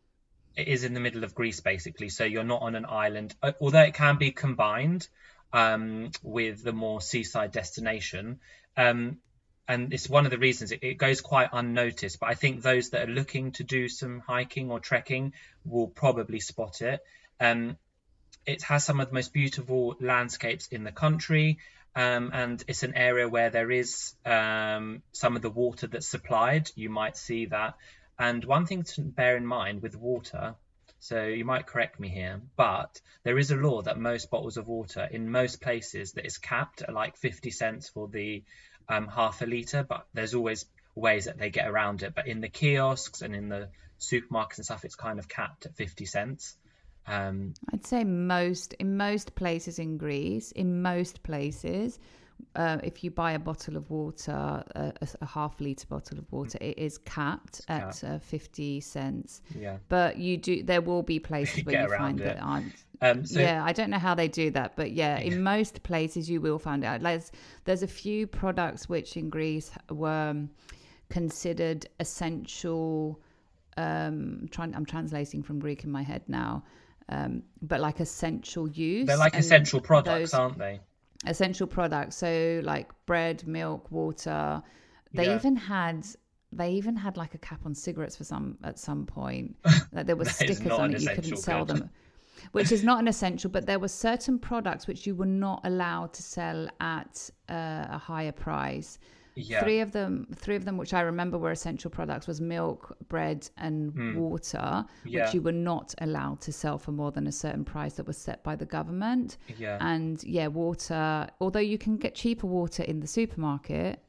it 0.56 0.68
is 0.68 0.84
in 0.84 0.94
the 0.94 1.00
middle 1.00 1.24
of 1.24 1.36
Greece 1.36 1.60
basically. 1.60 2.10
So 2.10 2.24
you're 2.24 2.44
not 2.44 2.64
on 2.64 2.76
an 2.76 2.86
island, 2.86 3.36
Uh, 3.42 3.52
although 3.62 3.84
it 3.84 3.94
can 3.94 4.18
be 4.18 4.32
combined 4.32 5.08
um, 5.54 6.10
with 6.24 6.64
the 6.64 6.74
more 6.74 7.02
seaside 7.02 7.52
destination. 7.52 8.40
Um, 8.76 9.18
and 9.72 9.94
it's 9.94 10.10
one 10.10 10.26
of 10.26 10.32
the 10.32 10.38
reasons 10.38 10.74
it, 10.74 10.84
it 10.84 10.98
goes 10.98 11.22
quite 11.22 11.48
unnoticed. 11.54 12.20
But 12.20 12.30
I 12.30 12.34
think 12.34 12.62
those 12.62 12.90
that 12.90 13.08
are 13.08 13.12
looking 13.12 13.54
to 13.54 13.64
do 13.64 13.88
some 13.88 14.20
hiking 14.20 14.70
or 14.70 14.82
trekking 14.82 15.32
will 15.64 15.88
probably 15.88 16.42
spot 16.42 16.82
it. 16.82 17.00
Um, 17.40 17.78
it 18.46 18.64
has 18.64 18.84
some 18.84 19.00
of 19.00 19.08
the 19.08 19.14
most 19.14 19.32
beautiful 19.32 19.96
landscapes 20.02 20.68
in 20.68 20.84
the 20.84 20.92
country, 20.92 21.60
um, 21.96 22.32
and 22.34 22.62
it's 22.68 22.84
an 22.84 22.96
area 22.96 23.30
where 23.30 23.50
there 23.50 23.72
is 23.72 24.14
um, 24.26 25.04
some 25.14 25.38
of 25.38 25.42
the 25.42 25.50
water 25.50 25.88
that's 25.88 26.08
supplied. 26.08 26.70
You 26.76 26.90
might 26.90 27.16
see 27.16 27.46
that. 27.46 27.76
And 28.20 28.44
one 28.44 28.66
thing 28.66 28.84
to 28.84 29.02
bear 29.02 29.38
in 29.38 29.46
mind 29.46 29.82
with 29.82 29.96
water, 29.96 30.56
so 31.00 31.24
you 31.24 31.46
might 31.46 31.66
correct 31.66 31.98
me 31.98 32.10
here, 32.10 32.42
but 32.58 33.00
there 33.24 33.38
is 33.38 33.52
a 33.52 33.56
law 33.56 33.82
that 33.84 33.98
most 33.98 34.30
bottles 34.30 34.58
of 34.58 34.68
water 34.68 35.08
in 35.10 35.32
most 35.32 35.62
places 35.62 36.12
that 36.14 36.26
is 36.26 36.38
capped 36.38 36.82
at 36.82 36.94
like 36.94 37.16
50 37.16 37.52
cents 37.52 37.88
for 37.88 38.10
the 38.10 38.44
um, 38.90 39.08
half 39.08 39.42
a 39.42 39.46
litre, 39.46 39.84
but 39.88 40.08
there's 40.14 40.34
always 40.34 40.66
ways 40.96 41.26
that 41.26 41.38
they 41.38 41.50
get 41.50 41.68
around 41.68 42.04
it. 42.04 42.14
But 42.16 42.28
in 42.28 42.42
the 42.42 42.50
kiosks 42.50 43.22
and 43.22 43.36
in 43.36 43.50
the 43.50 43.70
supermarkets 44.00 44.58
and 44.58 44.66
stuff, 44.66 44.86
it's 44.86 44.96
kind 44.96 45.20
of 45.20 45.28
capped 45.28 45.66
at 45.66 45.76
50 45.76 46.06
cents. 46.06 46.58
Um, 47.08 47.54
I'd 47.74 47.86
say 47.86 48.04
most 48.04 48.74
in 48.74 48.98
most 48.98 49.36
places 49.36 49.80
in 49.80 49.98
Greece, 49.98 50.52
in 50.52 50.82
most 50.82 51.24
places, 51.24 52.00
uh, 52.56 52.78
if 52.84 53.04
you 53.04 53.12
buy 53.12 53.34
a 53.34 53.40
bottle 53.40 53.78
of 53.78 53.90
water, 53.90 54.32
a, 54.32 54.94
a, 55.22 55.26
half 55.26 55.60
liter 55.60 55.86
bottle 55.88 56.18
of 56.18 56.32
water, 56.32 56.58
it 56.62 56.78
is 56.78 56.98
capped 56.98 57.62
at 57.68 58.04
uh, 58.04 58.20
50 58.20 58.82
cents. 58.82 59.42
Yeah. 59.58 59.78
But 59.90 60.18
you 60.18 60.38
do, 60.38 60.64
there 60.64 60.82
will 60.82 61.04
be 61.04 61.20
places 61.32 61.66
where 61.66 61.82
you 61.82 61.98
find 61.98 62.20
it. 62.20 62.24
that 62.26 62.42
aren't. 62.42 62.74
Um, 63.02 63.26
so 63.26 63.40
yeah, 63.40 63.64
I 63.66 63.74
don't 63.74 63.90
know 63.90 63.98
how 63.98 64.14
they 64.14 64.28
do 64.28 64.52
that, 64.52 64.76
but 64.76 64.92
yeah, 64.92 65.18
in 65.18 65.42
most 65.42 65.82
places 65.84 66.30
you 66.30 66.40
will 66.40 66.60
find 66.60 66.84
out. 66.84 67.02
There's, 67.02 67.32
there's 67.66 67.84
a 67.84 67.88
few 67.88 68.28
products 68.28 68.88
which 68.88 69.18
in 69.18 69.30
Greece 69.30 69.72
were 69.90 70.30
um, 70.30 70.50
considered 71.10 71.88
essential. 72.00 73.20
Um, 73.78 74.48
trying, 74.52 74.76
I'm 74.76 74.86
translating 74.86 75.42
from 75.42 75.60
Greek 75.60 75.86
in 75.86 75.92
my 75.92 76.04
head 76.04 76.22
now, 76.28 76.64
um, 77.10 77.42
but 77.62 77.80
like 77.80 78.02
essential 78.02 78.68
use. 78.68 79.08
they're 79.08 79.18
like 79.18 79.34
essential 79.36 79.80
products, 79.80 80.32
those- 80.32 80.34
aren't 80.34 80.58
they? 80.58 80.82
Essential 81.26 81.68
products. 81.68 82.16
So 82.18 82.62
like 82.64 82.90
bread 83.06 83.46
milk 83.48 83.92
water. 83.92 84.62
They 85.14 85.26
Yeah. 85.28 85.36
even 85.36 85.56
had 85.56 86.06
they 86.54 86.72
even 86.74 86.98
had 86.98 87.16
like 87.16 87.34
a 87.34 87.38
cap 87.38 87.62
on 87.66 87.74
cigarettes 87.74 88.18
for 88.18 88.26
some 88.26 88.58
at 88.64 88.78
some 88.78 89.06
point. 89.06 89.56
Like 89.94 90.06
there 90.06 90.16
were 90.16 90.26
stickers 90.26 90.72
on 90.72 90.94
it. 90.94 91.02
You 91.02 91.10
couldn't 91.10 91.38
sell 91.38 91.66
good. 91.66 91.78
them. 91.78 91.90
Which 92.54 92.72
is 92.72 92.84
not 92.84 93.00
an 93.00 93.08
essential 93.08 93.50
but 93.52 93.66
there 93.66 93.80
were 93.80 93.88
certain 93.88 94.40
products 94.40 94.88
which 94.88 95.06
you 95.06 95.14
were 95.16 95.26
not 95.26 95.62
allowed 95.64 96.12
to 96.14 96.24
sell 96.24 96.68
at 96.80 97.30
uh, 97.50 97.86
a 97.92 97.98
higher 97.98 98.32
price 98.32 98.98
Yeah. 99.36 99.64
three 99.64 99.80
of 99.80 99.92
them 99.94 100.28
three 100.36 100.56
of 100.58 100.66
them 100.66 100.78
which 100.78 100.94
i 100.94 101.02
remember 101.02 101.38
were 101.38 101.52
essential 101.52 101.90
products 101.90 102.28
was 102.28 102.42
milk 102.42 102.98
bread 103.08 103.50
and 103.58 104.16
water 104.18 104.86
Hmm. 105.04 105.08
Yeah. 105.10 105.26
which 105.26 105.34
you 105.36 105.42
were 105.42 105.52
not 105.54 105.96
allowed 106.00 106.42
to 106.42 106.52
sell 106.52 106.78
for 106.78 106.92
more 106.92 107.12
than 107.12 107.28
a 107.28 107.32
certain 107.32 107.64
price 107.64 107.94
that 107.94 108.06
was 108.08 108.18
set 108.18 108.44
by 108.44 108.56
the 108.56 108.66
government 108.66 109.38
Yeah. 109.58 109.78
and 109.82 110.22
yeah, 110.24 110.48
water, 110.48 111.28
although 111.40 111.60
you 111.74 111.78
can 111.78 111.98
get 111.98 112.14
cheaper 112.16 112.48
water 112.48 112.84
in 112.84 113.00
the 113.00 113.08
supermarket, 113.08 114.04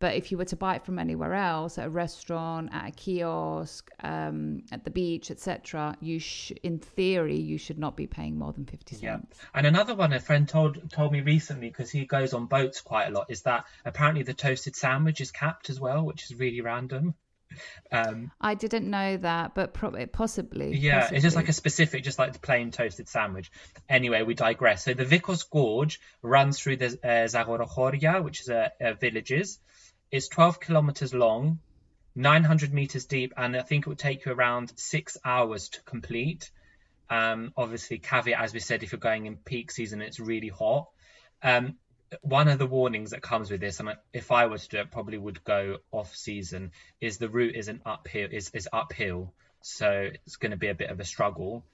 but 0.00 0.14
if 0.14 0.32
you 0.32 0.38
were 0.38 0.46
to 0.46 0.56
buy 0.56 0.76
it 0.76 0.84
from 0.84 0.98
anywhere 0.98 1.34
else, 1.34 1.78
at 1.78 1.86
a 1.86 1.90
restaurant, 1.90 2.70
at 2.72 2.88
a 2.88 2.90
kiosk, 2.90 3.90
um, 4.02 4.62
at 4.72 4.82
the 4.82 4.90
beach, 4.90 5.30
etc., 5.30 5.96
you 6.00 6.18
sh- 6.18 6.52
in 6.62 6.78
theory 6.78 7.36
you 7.36 7.58
should 7.58 7.78
not 7.78 7.96
be 7.96 8.06
paying 8.06 8.36
more 8.36 8.52
than 8.52 8.64
50 8.64 8.96
cents. 8.96 9.02
Yeah, 9.02 9.18
and 9.54 9.66
another 9.66 9.94
one 9.94 10.12
a 10.14 10.18
friend 10.18 10.48
told 10.48 10.90
told 10.90 11.12
me 11.12 11.20
recently 11.20 11.68
because 11.68 11.90
he 11.90 12.06
goes 12.06 12.32
on 12.32 12.46
boats 12.46 12.80
quite 12.80 13.08
a 13.08 13.10
lot 13.10 13.30
is 13.30 13.42
that 13.42 13.66
apparently 13.84 14.22
the 14.22 14.34
toasted 14.34 14.74
sandwich 14.74 15.20
is 15.20 15.30
capped 15.30 15.68
as 15.68 15.78
well, 15.78 16.02
which 16.02 16.24
is 16.24 16.38
really 16.38 16.62
random. 16.62 17.14
Um, 17.92 18.30
I 18.40 18.54
didn't 18.54 18.88
know 18.88 19.16
that, 19.18 19.54
but 19.54 19.74
pro- 19.74 20.06
possibly. 20.06 20.76
yeah, 20.76 21.08
it's 21.12 21.22
just 21.22 21.36
like 21.36 21.48
a 21.48 21.52
specific, 21.52 22.04
just 22.04 22.18
like 22.18 22.32
the 22.32 22.38
plain 22.38 22.70
toasted 22.70 23.08
sandwich. 23.08 23.50
Anyway, 23.88 24.22
we 24.22 24.34
digress. 24.34 24.84
So 24.84 24.94
the 24.94 25.04
Vikos 25.04 25.48
Gorge 25.48 26.00
runs 26.22 26.60
through 26.60 26.76
the 26.76 26.86
uh, 27.02 27.26
Zagorochoria, 27.26 28.22
which 28.22 28.40
is 28.40 28.48
a, 28.48 28.72
a 28.80 28.94
villages. 28.94 29.58
It's 30.10 30.28
12 30.28 30.60
kilometers 30.60 31.14
long, 31.14 31.60
900 32.14 32.72
meters 32.72 33.06
deep, 33.06 33.32
and 33.36 33.56
I 33.56 33.62
think 33.62 33.86
it 33.86 33.88
would 33.88 33.98
take 33.98 34.24
you 34.24 34.32
around 34.32 34.72
six 34.76 35.16
hours 35.24 35.68
to 35.70 35.82
complete. 35.82 36.50
Um, 37.08 37.52
obviously, 37.56 37.98
caveat 37.98 38.40
as 38.40 38.54
we 38.54 38.60
said, 38.60 38.82
if 38.82 38.92
you're 38.92 39.00
going 39.00 39.26
in 39.26 39.36
peak 39.36 39.70
season, 39.70 40.00
it's 40.00 40.20
really 40.20 40.48
hot. 40.48 40.88
Um, 41.42 41.76
one 42.22 42.48
of 42.48 42.58
the 42.58 42.66
warnings 42.66 43.10
that 43.10 43.22
comes 43.22 43.50
with 43.50 43.60
this, 43.60 43.80
and 43.80 43.96
if 44.12 44.32
I 44.32 44.46
were 44.46 44.58
to 44.58 44.68
do 44.68 44.78
it, 44.78 44.90
probably 44.90 45.18
would 45.18 45.44
go 45.44 45.78
off 45.92 46.14
season, 46.14 46.72
is 47.00 47.18
the 47.18 47.28
route 47.28 47.54
is 47.54 47.68
an 47.68 47.82
uphill 47.86 48.28
is 48.30 48.50
is 48.54 48.68
uphill, 48.72 49.32
so 49.60 50.10
it's 50.26 50.36
going 50.36 50.50
to 50.50 50.56
be 50.56 50.68
a 50.68 50.74
bit 50.74 50.90
of 50.90 51.00
a 51.00 51.04
struggle. 51.04 51.64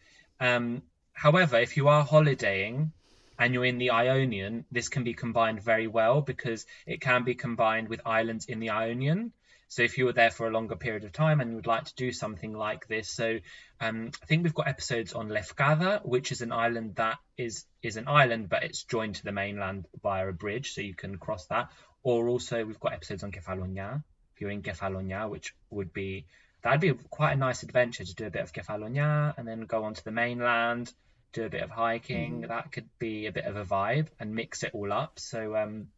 Um, 0.40 0.82
however, 1.12 1.58
if 1.58 1.76
you 1.76 1.88
are 1.88 2.04
holidaying 2.04 2.92
and 3.38 3.54
you're 3.54 3.64
in 3.64 3.78
the 3.78 3.90
Ionian, 3.90 4.64
this 4.70 4.88
can 4.88 5.04
be 5.04 5.14
combined 5.14 5.62
very 5.62 5.86
well 5.86 6.20
because 6.20 6.66
it 6.86 7.00
can 7.00 7.24
be 7.24 7.34
combined 7.34 7.88
with 7.88 8.00
islands 8.06 8.46
in 8.46 8.60
the 8.60 8.70
Ionian. 8.70 9.32
So 9.68 9.82
if 9.82 9.98
you 9.98 10.04
were 10.04 10.12
there 10.12 10.30
for 10.30 10.46
a 10.46 10.50
longer 10.50 10.76
period 10.76 11.04
of 11.04 11.12
time 11.12 11.40
and 11.40 11.50
you 11.50 11.56
would 11.56 11.66
like 11.66 11.84
to 11.84 11.94
do 11.96 12.12
something 12.12 12.52
like 12.52 12.86
this, 12.86 13.08
so 13.08 13.38
um, 13.80 14.10
I 14.22 14.26
think 14.26 14.44
we've 14.44 14.54
got 14.54 14.68
episodes 14.68 15.12
on 15.12 15.28
Lefkada, 15.28 16.04
which 16.04 16.30
is 16.32 16.40
an 16.40 16.52
island 16.52 16.96
that 16.96 17.18
is 17.36 17.64
is 17.82 17.96
an 17.96 18.08
island, 18.08 18.48
but 18.48 18.62
it's 18.62 18.84
joined 18.84 19.16
to 19.16 19.24
the 19.24 19.32
mainland 19.32 19.86
via 20.02 20.28
a 20.28 20.32
bridge, 20.32 20.72
so 20.72 20.80
you 20.80 20.94
can 20.94 21.18
cross 21.18 21.46
that. 21.46 21.70
Or 22.02 22.28
also 22.28 22.64
we've 22.64 22.80
got 22.80 22.92
episodes 22.92 23.24
on 23.24 23.32
Kefalonia, 23.32 24.02
if 24.34 24.40
you're 24.40 24.50
in 24.50 24.62
Kefalonia, 24.62 25.28
which 25.28 25.54
would 25.70 25.92
be 25.92 26.26
that'd 26.62 26.80
be 26.80 26.92
quite 27.10 27.32
a 27.32 27.36
nice 27.36 27.62
adventure 27.62 28.04
to 28.04 28.14
do 28.14 28.26
a 28.26 28.30
bit 28.30 28.42
of 28.42 28.52
Kefalonia 28.52 29.34
and 29.36 29.48
then 29.48 29.62
go 29.62 29.84
on 29.84 29.94
to 29.94 30.04
the 30.04 30.10
mainland, 30.10 30.92
do 31.32 31.44
a 31.44 31.50
bit 31.50 31.62
of 31.62 31.70
hiking. 31.70 32.42
That 32.42 32.70
could 32.70 32.88
be 32.98 33.26
a 33.26 33.32
bit 33.32 33.44
of 33.44 33.56
a 33.56 33.64
vibe 33.64 34.08
and 34.20 34.34
mix 34.34 34.62
it 34.62 34.72
all 34.74 34.92
up. 34.92 35.18
So 35.18 35.56
um, 35.56 35.88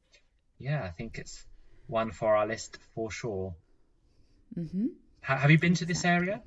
yeah, 0.59 0.83
I 0.83 0.91
think 0.91 1.19
it's 1.19 1.45
one 1.89 2.11
for 2.13 2.37
our 2.37 2.47
list 2.47 2.79
for 2.95 3.11
sure. 3.11 3.55
Mm-hmm. 4.59 4.87
have 5.23 5.51
you 5.51 5.59
been 5.59 5.75
to 5.75 5.85
this 5.85 6.05
area? 6.05 6.41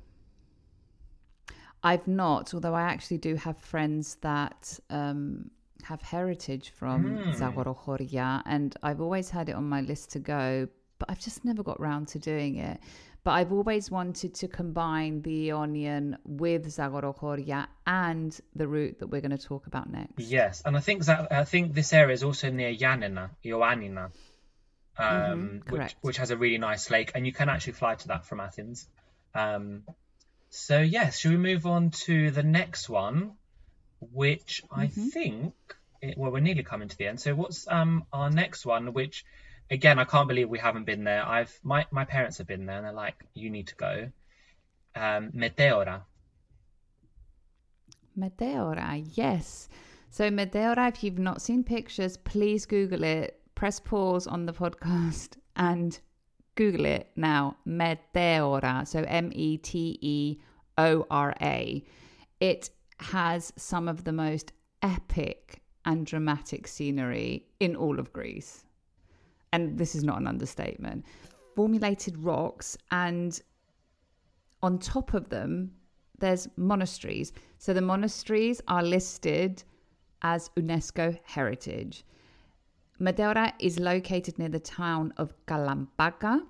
I've 1.84 2.06
not, 2.06 2.54
although 2.54 2.74
I 2.74 2.82
actually 2.82 3.18
do 3.18 3.34
have 3.36 3.58
friends 3.58 4.16
that 4.22 4.78
um, 4.90 5.50
have 5.82 6.00
heritage 6.02 6.70
from 6.70 7.16
Hmm. 7.16 7.30
Zagorochoria, 7.30 8.42
and 8.46 8.74
I've 8.82 9.00
always 9.00 9.30
had 9.30 9.48
it 9.48 9.56
on 9.56 9.68
my 9.68 9.80
list 9.80 10.10
to 10.12 10.18
go, 10.20 10.68
but 10.98 11.10
I've 11.10 11.18
just 11.20 11.44
never 11.44 11.62
got 11.62 11.80
round 11.80 12.08
to 12.08 12.18
doing 12.18 12.56
it. 12.56 12.78
But 13.24 13.32
I've 13.32 13.52
always 13.52 13.88
wanted 13.90 14.34
to 14.34 14.48
combine 14.48 15.22
the 15.22 15.52
Ionian 15.52 16.18
with 16.24 16.66
Zagorochoria 16.66 17.66
and 17.86 18.36
the 18.56 18.66
route 18.66 18.98
that 18.98 19.06
we're 19.08 19.20
going 19.20 19.36
to 19.36 19.46
talk 19.46 19.66
about 19.68 19.90
next. 19.90 20.18
Yes, 20.18 20.62
and 20.64 20.76
I 20.76 20.80
think 20.80 21.04
that 21.04 21.30
I 21.32 21.44
think 21.44 21.72
this 21.72 21.92
area 21.92 22.14
is 22.14 22.22
also 22.24 22.50
near 22.50 22.72
Yanina, 22.74 23.30
Ioannina, 23.44 24.10
um, 24.98 25.62
which 25.68 25.78
correct. 25.78 25.94
which 26.00 26.16
has 26.18 26.30
a 26.30 26.36
really 26.36 26.58
nice 26.58 26.90
lake, 26.90 27.12
and 27.14 27.26
you 27.26 27.32
can 27.32 27.48
actually 27.48 27.74
fly 27.74 27.94
to 27.94 28.08
that 28.08 28.26
from 28.26 28.40
Athens. 28.40 28.86
Um, 29.34 29.82
so 30.50 30.80
yes, 30.80 31.18
should 31.18 31.32
we 31.32 31.38
move 31.38 31.66
on 31.66 31.90
to 32.06 32.30
the 32.30 32.42
next 32.42 32.88
one, 32.88 33.32
which 34.00 34.62
I 34.70 34.88
think 34.88 35.54
it, 36.00 36.18
well 36.18 36.30
we're 36.30 36.40
nearly 36.40 36.62
coming 36.62 36.88
to 36.88 36.96
the 36.96 37.06
end. 37.06 37.20
So 37.20 37.34
what's 37.34 37.66
um 37.68 38.04
our 38.12 38.30
next 38.30 38.66
one? 38.66 38.92
Which 38.92 39.24
again 39.70 39.98
I 39.98 40.04
can't 40.04 40.28
believe 40.28 40.48
we 40.48 40.58
haven't 40.58 40.84
been 40.84 41.04
there. 41.04 41.26
I've 41.26 41.58
my 41.62 41.86
my 41.90 42.04
parents 42.04 42.38
have 42.38 42.46
been 42.46 42.66
there, 42.66 42.76
and 42.76 42.86
they're 42.86 42.92
like, 42.92 43.24
you 43.34 43.50
need 43.50 43.68
to 43.68 43.76
go. 43.76 44.10
Um, 44.94 45.30
Meteora. 45.32 46.02
Meteora, 48.18 49.02
yes. 49.14 49.68
So 50.10 50.28
Meteora, 50.30 50.88
if 50.90 51.02
you've 51.02 51.18
not 51.18 51.40
seen 51.40 51.64
pictures, 51.64 52.18
please 52.18 52.66
Google 52.66 53.04
it. 53.04 53.41
Press 53.62 53.78
pause 53.78 54.26
on 54.26 54.44
the 54.44 54.52
podcast 54.52 55.36
and 55.54 56.00
Google 56.56 56.84
it 56.84 57.12
now. 57.14 57.56
Meteora. 57.64 58.84
So 58.84 59.04
M 59.06 59.30
E 59.36 59.56
T 59.56 60.00
E 60.00 60.40
O 60.78 61.06
R 61.08 61.32
A. 61.40 61.84
It 62.40 62.70
has 62.98 63.52
some 63.54 63.86
of 63.86 64.02
the 64.02 64.10
most 64.10 64.50
epic 64.82 65.62
and 65.84 66.04
dramatic 66.04 66.66
scenery 66.66 67.46
in 67.60 67.76
all 67.76 68.00
of 68.00 68.12
Greece. 68.12 68.64
And 69.52 69.78
this 69.78 69.94
is 69.94 70.02
not 70.02 70.20
an 70.20 70.26
understatement. 70.26 71.06
Formulated 71.54 72.18
rocks 72.18 72.76
and 72.90 73.40
on 74.60 74.80
top 74.80 75.14
of 75.14 75.28
them, 75.28 75.70
there's 76.18 76.48
monasteries. 76.56 77.32
So 77.58 77.72
the 77.72 77.80
monasteries 77.80 78.60
are 78.66 78.82
listed 78.82 79.62
as 80.22 80.50
UNESCO 80.56 81.16
heritage. 81.22 82.04
Meteora 83.02 83.52
is 83.58 83.80
located 83.80 84.38
near 84.38 84.48
the 84.48 84.60
town 84.60 85.12
of 85.16 85.34
Kalampaka 85.46 86.40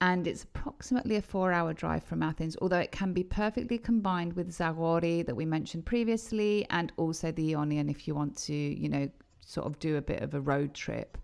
and 0.00 0.28
it's 0.28 0.44
approximately 0.44 1.16
a 1.16 1.22
four 1.22 1.52
hour 1.52 1.72
drive 1.72 2.04
from 2.04 2.22
Athens, 2.22 2.56
although 2.62 2.78
it 2.78 2.92
can 2.92 3.12
be 3.12 3.24
perfectly 3.24 3.76
combined 3.76 4.32
with 4.34 4.56
Zagori 4.56 5.26
that 5.26 5.34
we 5.34 5.44
mentioned 5.44 5.84
previously 5.84 6.64
and 6.70 6.92
also 6.96 7.32
the 7.32 7.56
Ionian 7.56 7.88
if 7.88 8.06
you 8.06 8.14
want 8.14 8.36
to, 8.44 8.54
you 8.54 8.88
know, 8.88 9.10
sort 9.44 9.66
of 9.66 9.76
do 9.80 9.96
a 9.96 10.00
bit 10.00 10.22
of 10.22 10.34
a 10.34 10.40
road 10.40 10.72
trip. 10.72 11.18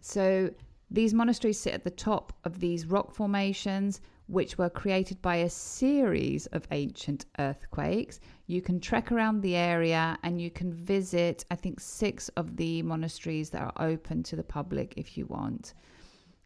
So 0.00 0.50
these 0.90 1.12
monasteries 1.12 1.60
sit 1.60 1.74
at 1.74 1.84
the 1.84 1.90
top 1.90 2.32
of 2.44 2.58
these 2.58 2.86
rock 2.86 3.14
formations, 3.14 4.00
which 4.28 4.56
were 4.56 4.70
created 4.70 5.20
by 5.20 5.36
a 5.36 5.50
series 5.50 6.46
of 6.46 6.66
ancient 6.70 7.26
earthquakes. 7.38 8.18
You 8.48 8.62
can 8.62 8.78
trek 8.80 9.10
around 9.10 9.40
the 9.40 9.56
area 9.56 10.16
and 10.22 10.40
you 10.40 10.50
can 10.50 10.72
visit, 10.72 11.44
I 11.50 11.56
think, 11.56 11.80
six 11.80 12.28
of 12.30 12.56
the 12.56 12.82
monasteries 12.82 13.50
that 13.50 13.62
are 13.62 13.72
open 13.88 14.22
to 14.24 14.36
the 14.36 14.44
public 14.44 14.94
if 14.96 15.16
you 15.18 15.26
want. 15.26 15.74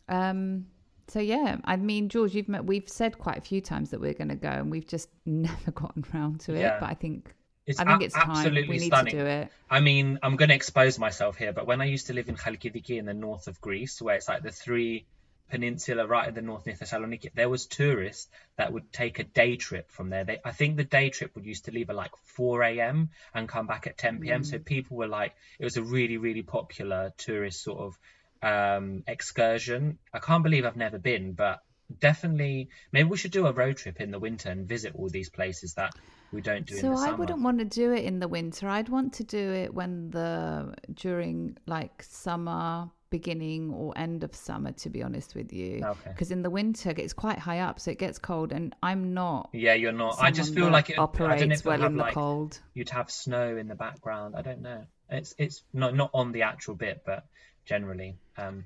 Um, 0.08 0.66
so 1.08 1.18
yeah, 1.20 1.56
I 1.64 1.76
mean, 1.76 2.08
George, 2.08 2.34
you've 2.34 2.48
met, 2.48 2.64
we've 2.64 2.88
said 2.88 3.18
quite 3.18 3.36
a 3.38 3.40
few 3.40 3.60
times 3.60 3.90
that 3.90 4.00
we're 4.00 4.14
going 4.14 4.28
to 4.28 4.34
go, 4.36 4.48
and 4.48 4.70
we've 4.70 4.86
just 4.86 5.08
never 5.26 5.70
gotten 5.72 6.04
round 6.14 6.40
to 6.40 6.54
it. 6.54 6.60
Yeah. 6.60 6.78
But 6.80 6.88
I 6.90 6.94
think 6.94 7.34
It's 7.66 7.78
I 7.80 7.84
think 7.84 8.02
a- 8.02 8.04
it's 8.06 8.14
time 8.14 8.30
absolutely 8.30 8.68
we 8.68 8.78
need 8.78 8.86
stunning. 8.86 9.12
to 9.12 9.18
do 9.20 9.26
it. 9.26 9.48
I 9.70 9.80
mean, 9.80 10.18
I'm 10.22 10.36
going 10.36 10.48
to 10.48 10.54
expose 10.54 10.98
myself 10.98 11.36
here, 11.36 11.52
but 11.52 11.66
when 11.66 11.80
I 11.80 11.84
used 11.84 12.06
to 12.08 12.12
live 12.14 12.28
in 12.28 12.36
Chalkidiki 12.36 12.98
in 12.98 13.04
the 13.06 13.14
north 13.14 13.46
of 13.48 13.60
Greece, 13.60 14.00
where 14.00 14.14
it's 14.16 14.28
like 14.28 14.42
the 14.42 14.50
three 14.52 15.06
peninsula 15.50 16.06
right 16.06 16.28
in 16.28 16.34
the 16.34 16.42
north 16.42 16.66
near 16.66 16.76
Thessaloniki, 16.76 17.30
there 17.34 17.48
was 17.48 17.66
tourists 17.66 18.28
that 18.56 18.72
would 18.72 18.92
take 18.92 19.18
a 19.18 19.24
day 19.24 19.56
trip 19.56 19.90
from 19.90 20.10
there. 20.10 20.24
They, 20.24 20.38
I 20.44 20.52
think 20.52 20.76
the 20.76 20.84
day 20.84 21.10
trip 21.10 21.34
would 21.34 21.44
used 21.44 21.66
to 21.66 21.72
leave 21.72 21.90
at 21.90 21.96
like 21.96 22.12
4 22.24 22.62
a.m. 22.62 23.10
and 23.34 23.48
come 23.48 23.66
back 23.66 23.86
at 23.86 23.98
10 23.98 24.20
p.m. 24.20 24.44
So 24.44 24.58
people 24.58 24.96
were 24.96 25.08
like, 25.08 25.34
it 25.58 25.64
was 25.64 25.76
a 25.76 25.82
really, 25.82 26.16
really 26.16 26.42
popular 26.42 27.12
tourist 27.18 27.62
sort 27.62 27.80
of 27.80 27.98
um, 28.42 29.02
excursion. 29.06 29.98
I 30.12 30.18
can't 30.18 30.42
believe 30.42 30.64
I've 30.64 30.76
never 30.76 30.98
been, 30.98 31.32
but 31.32 31.60
definitely 31.98 32.68
maybe 32.92 33.08
we 33.08 33.16
should 33.16 33.32
do 33.32 33.46
a 33.46 33.52
road 33.52 33.76
trip 33.76 34.00
in 34.00 34.10
the 34.10 34.18
winter 34.18 34.48
and 34.48 34.68
visit 34.68 34.94
all 34.94 35.08
these 35.08 35.28
places 35.28 35.74
that 35.74 35.92
we 36.32 36.40
don't 36.40 36.64
do 36.66 36.74
in 36.74 36.80
So 36.80 36.94
I 36.94 37.12
wouldn't 37.12 37.42
want 37.42 37.58
to 37.58 37.64
do 37.64 37.92
it 37.92 38.04
in 38.04 38.20
the 38.20 38.28
winter. 38.28 38.68
I'd 38.68 38.88
want 38.88 39.14
to 39.14 39.24
do 39.24 39.52
it 39.52 39.74
when 39.74 40.10
the 40.10 40.74
during 40.94 41.56
like 41.66 42.02
summer 42.02 42.90
beginning 43.10 43.72
or 43.72 43.92
end 43.96 44.22
of 44.24 44.34
summer 44.34 44.72
to 44.72 44.88
be 44.88 45.02
honest 45.02 45.34
with 45.34 45.52
you 45.52 45.80
Okay. 45.84 46.10
because 46.10 46.30
in 46.30 46.42
the 46.42 46.50
winter 46.50 46.92
it's 46.96 47.12
quite 47.12 47.38
high 47.38 47.58
up 47.58 47.80
so 47.80 47.90
it 47.90 47.98
gets 47.98 48.18
cold 48.18 48.52
and 48.52 48.74
i'm 48.82 49.12
not 49.14 49.50
Yeah, 49.52 49.74
you're 49.74 49.92
not. 49.92 50.16
I 50.20 50.30
just 50.30 50.54
feel 50.54 50.70
like 50.70 50.90
it, 50.90 50.94
I 50.94 50.96
don't 50.96 51.14
know 51.16 51.24
operates 51.24 51.42
if 51.42 51.50
it 51.60 51.64
would 51.66 51.80
well 51.80 51.88
in 51.88 51.96
the 51.96 52.02
like 52.02 52.14
cold 52.14 52.60
you'd 52.74 52.90
have 52.90 53.10
snow 53.10 53.56
in 53.56 53.68
the 53.68 53.74
background. 53.74 54.36
I 54.36 54.42
don't 54.42 54.62
know. 54.62 54.84
It's 55.08 55.34
it's 55.38 55.62
not 55.72 55.94
not 55.94 56.10
on 56.14 56.32
the 56.32 56.42
actual 56.42 56.74
bit, 56.76 57.02
but 57.04 57.24
generally. 57.64 58.16
Um, 58.38 58.64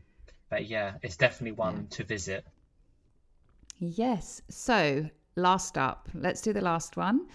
but 0.50 0.66
yeah, 0.66 0.92
it's 1.02 1.16
definitely 1.16 1.52
one 1.52 1.87
to 1.88 2.04
visit. 2.04 2.44
Yes. 3.78 4.42
So 4.50 5.09
last 5.37 5.78
up, 5.78 6.09
let's 6.14 6.40
do 6.42 6.52
the 6.52 6.61
last 6.61 6.96
one. 6.96 7.26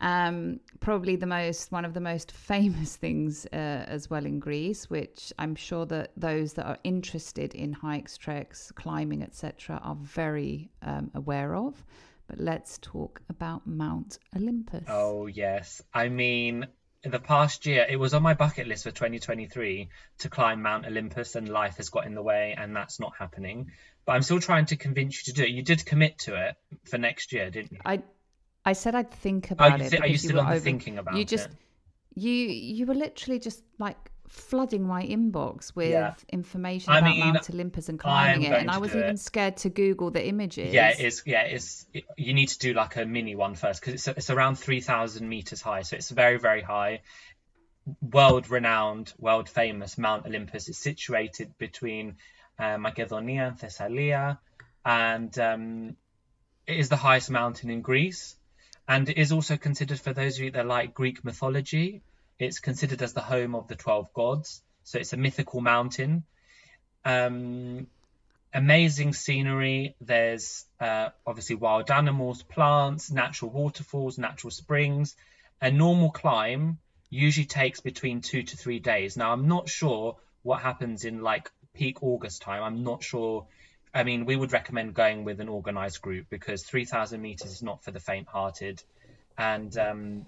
Um, 0.00 0.60
probably 0.78 1.16
the 1.16 1.26
most 1.26 1.72
one 1.72 1.84
of 1.84 1.92
the 1.92 2.00
most 2.00 2.30
famous 2.30 2.96
things 2.96 3.46
uh, 3.46 3.84
as 3.88 4.08
well 4.08 4.24
in 4.24 4.38
Greece, 4.38 4.88
which 4.88 5.32
I'm 5.38 5.54
sure 5.54 5.86
that 5.86 6.12
those 6.16 6.52
that 6.54 6.66
are 6.66 6.78
interested 6.84 7.54
in 7.54 7.72
hikes, 7.72 8.16
treks, 8.16 8.70
climbing, 8.72 9.22
etc., 9.22 9.80
are 9.82 9.96
very 9.96 10.70
um, 10.82 11.10
aware 11.14 11.56
of. 11.56 11.84
But 12.28 12.38
let's 12.38 12.78
talk 12.78 13.20
about 13.28 13.66
Mount 13.66 14.18
Olympus. 14.36 14.84
Oh 14.88 15.26
yes, 15.26 15.82
I 15.92 16.08
mean. 16.08 16.66
In 17.04 17.12
the 17.12 17.20
past 17.20 17.64
year, 17.64 17.86
it 17.88 17.94
was 17.94 18.12
on 18.12 18.24
my 18.24 18.34
bucket 18.34 18.66
list 18.66 18.82
for 18.82 18.90
2023 18.90 19.88
to 20.18 20.28
climb 20.28 20.62
Mount 20.62 20.84
Olympus, 20.84 21.36
and 21.36 21.48
life 21.48 21.76
has 21.76 21.90
got 21.90 22.06
in 22.06 22.14
the 22.14 22.22
way, 22.22 22.56
and 22.58 22.74
that's 22.74 22.98
not 22.98 23.12
happening. 23.16 23.70
But 24.04 24.16
I'm 24.16 24.22
still 24.22 24.40
trying 24.40 24.66
to 24.66 24.76
convince 24.76 25.24
you 25.24 25.32
to 25.32 25.40
do 25.40 25.44
it. 25.44 25.50
You 25.50 25.62
did 25.62 25.86
commit 25.86 26.18
to 26.20 26.34
it 26.48 26.56
for 26.90 26.98
next 26.98 27.32
year, 27.32 27.50
didn't 27.50 27.70
you? 27.70 27.78
I 27.84 28.02
I 28.64 28.72
said 28.72 28.94
I'd 28.94 29.10
think 29.10 29.50
about 29.50 29.78
you 29.78 29.86
it. 29.86 29.90
thi- 29.90 29.98
are 29.98 30.06
you 30.06 30.18
still 30.18 30.36
were 30.36 30.42
on 30.42 30.52
over- 30.52 30.60
thinking 30.60 30.98
about 30.98 31.16
you 31.16 31.24
just 31.24 31.48
it? 31.48 31.56
you 32.14 32.32
you 32.32 32.86
were 32.86 32.94
literally 32.94 33.38
just 33.38 33.62
like 33.78 34.10
flooding 34.28 34.86
my 34.86 35.02
inbox 35.06 35.74
with 35.74 35.90
Yeah. 35.90 36.14
information 36.30 36.92
I 36.92 36.98
about 36.98 37.10
mean, 37.10 37.20
Mount 37.32 37.48
Olympus 37.50 37.88
and 37.88 37.98
climbing 37.98 38.42
it, 38.42 38.52
and 38.52 38.70
I 38.70 38.76
was 38.76 38.94
even 38.94 39.14
it. 39.14 39.18
scared 39.20 39.56
to 39.58 39.70
Google 39.70 40.10
the 40.10 40.26
images. 40.26 40.74
Yeah, 40.74 40.92
it's 40.98 41.22
yeah, 41.26 41.42
it's 41.42 41.86
it, 41.94 42.04
you 42.18 42.34
need 42.34 42.48
to 42.48 42.58
do 42.58 42.74
like 42.74 42.96
a 42.96 43.06
mini 43.06 43.34
one 43.36 43.54
first 43.54 43.80
because 43.80 43.94
it's 43.94 44.06
it's 44.08 44.28
around 44.30 44.56
three 44.56 44.80
thousand 44.82 45.26
meters 45.28 45.62
high, 45.62 45.80
so 45.82 45.96
it's 45.96 46.10
very 46.10 46.38
very 46.38 46.60
high. 46.60 47.00
World 48.02 48.50
renowned, 48.50 49.14
world 49.18 49.48
famous 49.48 49.96
Mount 49.96 50.26
Olympus 50.26 50.68
is 50.68 50.76
situated 50.76 51.56
between 51.56 52.16
uh, 52.58 52.76
Macedonia 52.76 53.46
and 53.48 53.56
Thessalia, 53.58 54.38
and 54.84 55.38
um, 55.38 55.96
it 56.66 56.76
is 56.76 56.90
the 56.90 56.96
highest 56.96 57.30
mountain 57.30 57.70
in 57.70 57.80
Greece, 57.80 58.36
and 58.88 59.08
it 59.08 59.18
is 59.18 59.32
also 59.32 59.56
considered 59.56 60.00
for 60.00 60.12
those 60.12 60.38
of 60.38 60.44
you 60.44 60.50
that 60.52 60.66
like 60.66 60.94
Greek 60.94 61.24
mythology. 61.24 62.02
It's 62.38 62.58
considered 62.58 63.02
as 63.02 63.12
the 63.12 63.20
home 63.20 63.54
of 63.54 63.68
the 63.68 63.76
twelve 63.76 64.12
gods, 64.14 64.62
so 64.84 64.98
it's 64.98 65.12
a 65.12 65.16
mythical 65.16 65.60
mountain. 65.60 66.24
Um, 67.04 67.86
amazing 68.54 69.12
scenery. 69.12 69.94
There's 70.00 70.64
uh, 70.80 71.10
obviously 71.26 71.56
wild 71.56 71.90
animals, 71.90 72.42
plants, 72.42 73.10
natural 73.10 73.50
waterfalls, 73.50 74.18
natural 74.18 74.50
springs. 74.50 75.16
A 75.60 75.70
normal 75.70 76.10
climb 76.10 76.78
usually 77.10 77.46
takes 77.46 77.80
between 77.80 78.20
two 78.20 78.42
to 78.42 78.56
three 78.56 78.78
days. 78.78 79.16
Now, 79.16 79.32
I'm 79.32 79.48
not 79.48 79.68
sure 79.68 80.16
what 80.42 80.62
happens 80.62 81.04
in 81.04 81.22
like 81.22 81.50
peak 81.74 82.02
August 82.02 82.42
time. 82.42 82.62
I'm 82.62 82.84
not 82.84 83.02
sure. 83.02 83.46
I 83.94 84.04
mean, 84.04 84.26
we 84.26 84.36
would 84.36 84.52
recommend 84.52 84.94
going 84.94 85.24
with 85.24 85.40
an 85.40 85.48
organized 85.48 86.00
group 86.02 86.26
because 86.30 86.62
3,000 86.64 87.20
meters 87.20 87.50
is 87.50 87.62
not 87.62 87.82
for 87.82 87.90
the 87.90 88.00
faint 88.00 88.28
hearted. 88.28 88.82
And 89.36 89.76
um, 89.78 90.26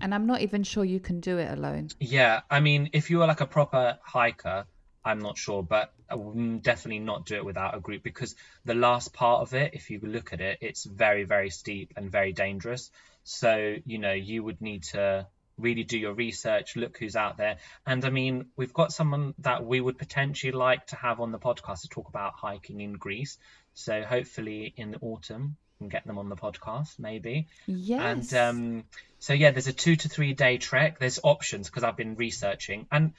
and 0.00 0.14
I'm 0.14 0.26
not 0.26 0.40
even 0.40 0.62
sure 0.62 0.84
you 0.84 1.00
can 1.00 1.20
do 1.20 1.38
it 1.38 1.50
alone. 1.50 1.88
yeah, 2.00 2.40
I 2.50 2.60
mean, 2.60 2.90
if 2.92 3.10
you 3.10 3.18
were 3.18 3.26
like 3.26 3.40
a 3.40 3.46
proper 3.46 3.98
hiker, 4.02 4.66
I'm 5.04 5.18
not 5.18 5.36
sure, 5.36 5.62
but 5.62 5.92
I 6.08 6.14
would 6.14 6.62
definitely 6.62 7.00
not 7.00 7.26
do 7.26 7.36
it 7.36 7.44
without 7.44 7.76
a 7.76 7.80
group 7.80 8.02
because 8.02 8.34
the 8.64 8.74
last 8.74 9.12
part 9.12 9.42
of 9.42 9.54
it, 9.54 9.74
if 9.74 9.90
you 9.90 10.00
look 10.02 10.32
at 10.32 10.40
it, 10.40 10.58
it's 10.60 10.84
very, 10.84 11.24
very 11.24 11.50
steep 11.50 11.92
and 11.96 12.10
very 12.10 12.32
dangerous. 12.32 12.90
So, 13.22 13.76
you 13.84 13.98
know, 13.98 14.12
you 14.12 14.42
would 14.42 14.60
need 14.60 14.84
to 14.84 15.26
really 15.58 15.84
do 15.84 15.98
your 15.98 16.14
research, 16.14 16.76
look 16.76 16.98
who's 16.98 17.16
out 17.16 17.36
there. 17.36 17.56
And 17.86 18.04
I 18.04 18.10
mean, 18.10 18.46
we've 18.56 18.72
got 18.72 18.92
someone 18.92 19.34
that 19.38 19.64
we 19.64 19.80
would 19.80 19.98
potentially 19.98 20.52
like 20.52 20.86
to 20.88 20.96
have 20.96 21.20
on 21.20 21.32
the 21.32 21.38
podcast 21.38 21.82
to 21.82 21.88
talk 21.88 22.08
about 22.08 22.34
hiking 22.34 22.80
in 22.80 22.94
Greece. 22.94 23.38
So 23.74 24.02
hopefully 24.02 24.72
in 24.76 24.92
the 24.92 24.98
autumn, 24.98 25.56
we 25.78 25.84
can 25.84 25.88
get 25.88 26.06
them 26.06 26.18
on 26.18 26.28
the 26.28 26.36
podcast, 26.36 26.98
maybe. 26.98 27.48
Yes. 27.66 28.32
And 28.32 28.34
um, 28.34 28.84
so 29.18 29.32
yeah, 29.32 29.50
there's 29.50 29.66
a 29.66 29.72
two 29.72 29.96
to 29.96 30.08
three 30.08 30.32
day 30.32 30.58
trek. 30.58 30.98
There's 30.98 31.18
options 31.22 31.68
because 31.68 31.84
I've 31.84 31.96
been 31.96 32.14
researching, 32.16 32.86
and 32.90 33.12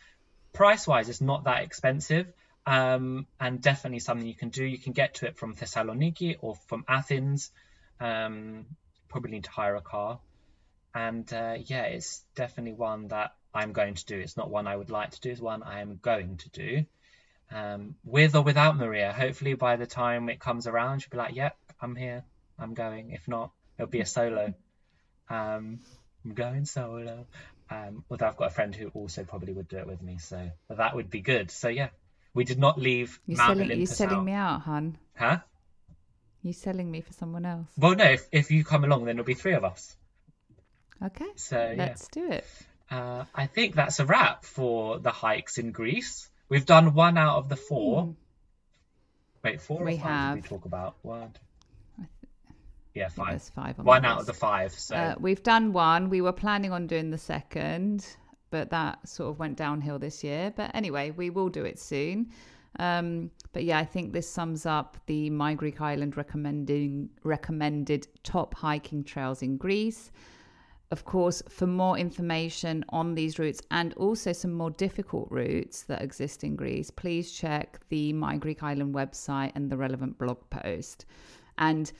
price 0.54 0.88
wise, 0.88 1.10
it's 1.10 1.21
not 1.21 1.45
that 1.45 1.63
expensive. 1.63 2.28
Um, 2.67 3.28
and 3.39 3.62
definitely 3.62 4.00
something 4.00 4.26
you 4.26 4.34
can 4.34 4.50
do. 4.50 4.65
You 4.65 4.80
can 4.80 4.93
get 4.93 5.15
to 5.15 5.28
it 5.28 5.38
from 5.38 5.54
Thessaloniki 5.54 6.38
or 6.41 6.56
from 6.67 6.84
Athens. 6.88 7.52
Um, 8.00 8.65
probably 9.08 9.32
need 9.32 9.43
to 9.43 9.52
hire 9.52 9.76
a 9.76 9.82
car. 9.82 10.19
And 10.96 11.32
uh, 11.34 11.58
yeah, 11.66 11.84
it's 11.84 12.24
definitely 12.36 12.72
one 12.72 13.10
that 13.10 13.36
I'm 13.54 13.74
going 13.74 13.96
to 13.96 14.06
do. 14.06 14.18
It's 14.18 14.38
not 14.38 14.50
one 14.50 14.66
I 14.66 14.76
would 14.76 14.90
like 14.90 15.12
to 15.12 15.20
do. 15.20 15.30
It's 15.30 15.42
one 15.42 15.62
I 15.62 15.82
am 15.82 16.00
going 16.02 16.38
to 16.38 16.50
do. 16.50 16.86
Um, 17.52 17.96
with 18.06 18.34
or 18.34 18.42
without 18.42 18.78
Maria. 18.78 19.12
Hopefully, 19.12 19.54
by 19.56 19.76
the 19.76 19.86
time 19.86 20.30
it 20.30 20.40
comes 20.40 20.68
around, 20.68 21.02
she'll 21.02 21.12
be 21.12 21.18
like, 21.18 21.36
"Yep, 21.36 21.56
I'm 21.82 21.96
here. 21.96 22.24
I'm 22.58 22.74
going." 22.74 23.12
If 23.12 23.28
not, 23.28 23.52
it'll 23.78 23.92
be 23.92 24.00
a 24.00 24.06
solo. 24.06 24.54
Um, 25.30 25.80
I'm 26.24 26.34
going 26.34 26.66
solo. 26.66 27.28
Um, 27.70 28.06
although 28.10 28.28
I've 28.28 28.38
got 28.38 28.48
a 28.48 28.54
friend 28.54 28.74
who 28.74 28.88
also 28.94 29.26
probably 29.26 29.52
would 29.52 29.68
do 29.68 29.78
it 29.78 29.88
with 29.88 30.02
me, 30.02 30.18
so 30.18 30.50
but 30.70 30.78
that 30.78 30.96
would 30.96 31.10
be 31.10 31.22
good. 31.22 31.52
So 31.52 31.68
yeah, 31.68 31.90
we 32.34 32.46
did 32.46 32.58
not 32.58 32.80
leave 32.80 33.20
You're 33.26 33.38
Mount 33.38 33.58
selling, 33.58 33.78
you're 33.78 33.86
selling 33.86 34.18
out. 34.18 34.26
me 34.26 34.32
out, 34.32 34.62
hun. 34.62 34.98
Huh? 35.16 35.40
You're 36.42 36.54
selling 36.54 36.90
me 36.90 37.02
for 37.02 37.14
someone 37.14 37.46
else. 37.46 37.68
Well, 37.78 37.96
no. 37.96 38.06
If, 38.06 38.28
if 38.32 38.52
you 38.52 38.64
come 38.64 38.86
along, 38.86 39.06
then 39.06 39.16
it'll 39.16 39.26
be 39.26 39.34
three 39.34 39.54
of 39.54 39.64
us. 39.66 39.96
Okay. 41.04 41.28
So. 41.36 41.76
Let's 41.78 42.08
do 42.08 42.32
it. 42.32 42.46
Uh, 42.90 43.26
I 43.34 43.48
think 43.48 43.76
that's 43.76 44.00
a 44.00 44.06
wrap 44.06 44.46
for 44.46 45.00
the 45.00 45.12
hikes 45.12 45.58
in 45.58 45.72
Greece. 45.72 46.30
We've 46.50 46.66
done 46.66 46.94
one 46.94 47.18
out 47.18 47.38
of 47.38 47.50
the 47.50 47.56
four. 47.56 48.16
Wait, 49.44 49.62
four 49.62 49.82
or. 49.82 49.86
We 49.86 49.92
did 49.92 49.98
we 49.98 50.04
have. 50.04 50.48
talk 50.48 50.66
about? 50.66 50.96
One. 51.02 51.34
Yeah, 52.94 53.10
five. 53.10 53.42
five 53.44 53.78
on 53.80 53.86
one 53.86 54.06
out 54.06 54.22
of 54.22 54.26
the 54.26 54.34
five. 54.34 54.72
So 54.72 54.96
Uh, 54.96 55.16
we've 55.20 55.44
done 55.44 55.74
one. 55.74 56.10
We 56.10 56.22
were 56.22 56.32
planning 56.32 56.72
on 56.72 56.88
doing 56.88 57.10
the 57.12 57.18
second, 57.18 58.06
but 58.52 58.70
that 58.70 59.08
sort 59.08 59.32
of 59.32 59.40
went 59.40 59.58
downhill 59.58 60.00
this 60.00 60.24
year. 60.24 60.54
But 60.56 60.72
anyway, 60.74 61.12
we 61.12 61.30
will 61.30 61.50
do 61.50 61.66
it 61.66 61.78
soon. 61.78 62.32
Um, 62.80 63.32
but 63.52 63.64
yeah, 63.64 63.80
I 63.80 63.86
think 63.86 64.14
this 64.14 64.30
sums 64.30 64.66
up 64.66 64.98
the 65.08 65.30
My 65.30 65.56
Greek 65.56 65.82
Island 65.82 66.16
recommending 66.18 67.10
recommended 67.24 68.08
top 68.24 68.54
hiking 68.54 69.04
trails 69.04 69.42
in 69.42 69.58
Greece. 69.58 70.12
Of 70.96 71.04
course, 71.04 71.44
for 71.50 71.68
more 71.68 71.98
information 71.98 72.86
on 72.88 73.16
these 73.16 73.38
routes 73.38 73.62
and 73.70 73.94
also 73.96 74.32
some 74.32 74.54
more 74.54 74.72
difficult 74.72 75.28
routes 75.30 75.84
that 75.90 76.02
exist 76.02 76.46
in 76.46 76.56
Greece, 76.56 76.90
please 76.90 77.34
check 77.34 77.82
the 77.90 78.14
My 78.14 78.38
Greek 78.38 78.64
Island 78.64 78.96
website 78.96 79.52
and 79.56 79.70
the 79.70 79.76
relevant 79.76 80.18
blog 80.18 80.38
post. 80.50 81.06
And 81.58 81.92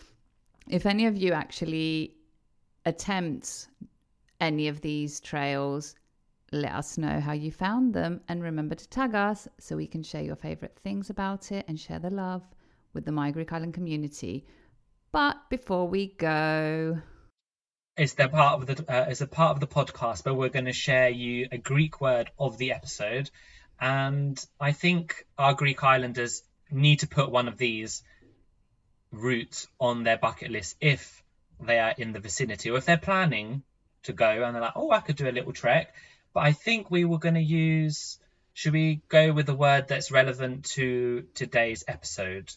if 0.70 0.86
any 0.86 1.08
of 1.08 1.18
you 1.18 1.34
actually 1.34 2.16
attempt 2.86 3.68
any 4.40 4.70
of 4.70 4.80
these 4.80 5.20
trails, 5.20 5.96
let 6.54 6.72
us 6.72 6.98
know 6.98 7.20
how 7.20 7.34
you 7.34 7.52
found 7.52 7.94
them 7.94 8.22
and 8.30 8.42
remember 8.42 8.76
to 8.76 8.88
tag 8.88 9.14
us 9.14 9.46
so 9.60 9.76
we 9.76 9.88
can 9.88 10.04
share 10.04 10.24
your 10.24 10.38
favorite 10.38 10.80
things 10.86 11.10
about 11.10 11.52
it 11.52 11.66
and 11.68 11.78
share 11.78 12.00
the 12.00 12.12
love 12.12 12.44
with 12.94 13.04
the 13.04 13.12
My 13.12 13.30
Greek 13.30 13.52
Island 13.52 13.74
community. 13.74 14.46
But 15.12 15.50
before 15.50 15.86
we 15.86 16.16
go, 16.16 17.02
it's 17.98 18.14
the 18.14 18.28
part 18.28 18.62
of 18.62 18.68
the 18.68 18.94
uh, 18.94 19.06
it's 19.10 19.22
a 19.22 19.28
part 19.28 19.52
of 19.52 19.60
the 19.60 19.68
podcast 19.68 20.26
where 20.26 20.34
we're 20.34 20.50
going 20.50 20.66
to 20.66 20.74
share 20.74 21.10
you 21.10 21.48
a 21.52 21.58
Greek 21.58 22.02
word 22.02 22.30
of 22.38 22.58
the 22.58 22.72
episode, 22.74 23.30
and 23.80 24.44
I 24.60 24.72
think 24.72 25.26
our 25.38 25.54
Greek 25.54 25.84
Islanders 25.84 26.44
need 26.72 27.00
to 27.00 27.08
put 27.08 27.32
one 27.32 27.48
of 27.48 27.58
these 27.58 28.04
routes 29.12 29.68
on 29.80 30.04
their 30.04 30.18
bucket 30.18 30.52
list 30.52 30.76
if 30.82 31.24
they 31.62 31.80
are 31.80 31.94
in 31.98 32.12
the 32.12 32.20
vicinity 32.20 32.70
or 32.70 32.78
if 32.78 32.86
they're 32.86 32.98
planning 32.98 33.64
to 34.04 34.14
go 34.14 34.44
and 34.44 34.54
they're 34.54 34.62
like, 34.62 34.76
oh, 34.76 34.92
I 34.92 35.00
could 35.00 35.16
do 35.16 35.30
a 35.30 35.32
little 35.32 35.54
trek. 35.54 35.94
But 36.34 36.42
I 36.42 36.52
think 36.52 36.92
we 36.92 37.06
were 37.06 37.20
going 37.20 37.36
to 37.36 37.42
use. 37.42 38.20
Should 38.54 38.74
we 38.74 39.02
go 39.10 39.34
with 39.34 39.46
the 39.46 39.56
word 39.56 39.88
that's 39.88 40.12
relevant 40.12 40.66
to 40.76 41.26
today's 41.34 41.84
episode? 41.88 42.52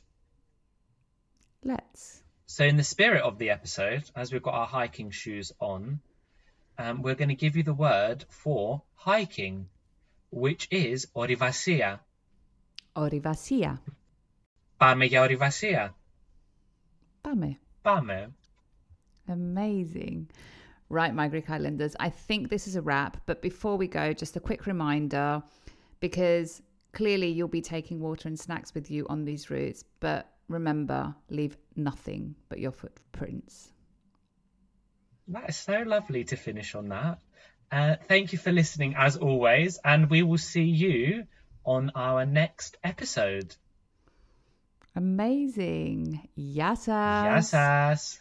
let's. 1.64 2.22
So, 2.47 2.65
in 2.65 2.78
the 2.78 2.84
spirit 2.84 3.24
of 3.24 3.38
the 3.38 3.49
episode, 3.49 4.03
as 4.15 4.32
we've 4.32 4.43
got 4.43 4.53
our 4.53 4.67
hiking 4.67 5.11
shoes 5.11 5.51
on, 5.59 5.99
um, 6.78 7.01
we're 7.01 7.15
going 7.15 7.30
to 7.30 7.36
give 7.36 7.55
you 7.55 7.63
the 7.63 7.74
word 7.74 8.26
for 8.30 8.82
hiking, 8.95 9.67
which 10.32 10.67
is 10.71 11.07
orivasia. 11.15 11.99
Orivasia. 12.95 13.80
Πάμε 14.78 15.05
για 15.05 15.21
orivasia. 15.21 15.89
Πάμε. 17.21 17.57
Πάμε. 17.82 18.34
Amazing. 19.28 20.28
Right, 20.89 21.15
my 21.15 21.28
Greek 21.28 21.49
Islanders, 21.49 21.95
I 21.99 22.09
think 22.09 22.49
this 22.49 22.67
is 22.67 22.76
a 22.76 22.82
wrap. 22.82 23.17
But 23.26 23.41
before 23.41 23.78
we 23.78 23.88
go, 23.88 24.13
just 24.13 24.36
a 24.36 24.39
quick 24.39 24.67
reminder 24.67 25.41
because 26.01 26.61
clearly 26.91 27.30
you'll 27.30 27.47
be 27.47 27.61
taking 27.61 27.99
water 27.99 28.28
and 28.28 28.39
snacks 28.39 28.74
with 28.76 28.91
you 28.91 29.07
on 29.09 29.26
these 29.26 29.49
routes. 29.49 29.84
But 29.99 30.30
remember, 30.49 31.14
leave 31.30 31.57
nothing 31.76 32.34
but 32.49 32.59
your 32.59 32.72
footprints. 32.72 33.70
That 35.28 35.51
is 35.51 35.57
so 35.57 35.82
lovely 35.82 36.24
to 36.24 36.36
finish 36.36 36.74
on 36.74 36.88
that. 36.88 37.18
Uh, 37.70 37.96
thank 38.05 38.32
you 38.32 38.38
for 38.38 38.51
listening 38.51 38.94
as 38.96 39.16
always, 39.16 39.78
and 39.84 40.09
we 40.09 40.22
will 40.22 40.38
see 40.38 40.64
you 40.64 41.24
on 41.64 41.92
our 41.94 42.24
next 42.24 42.78
episode. 42.82 43.55
Amazing. 44.96 46.28
Yassas. 46.36 47.53
Yassas. 47.53 48.20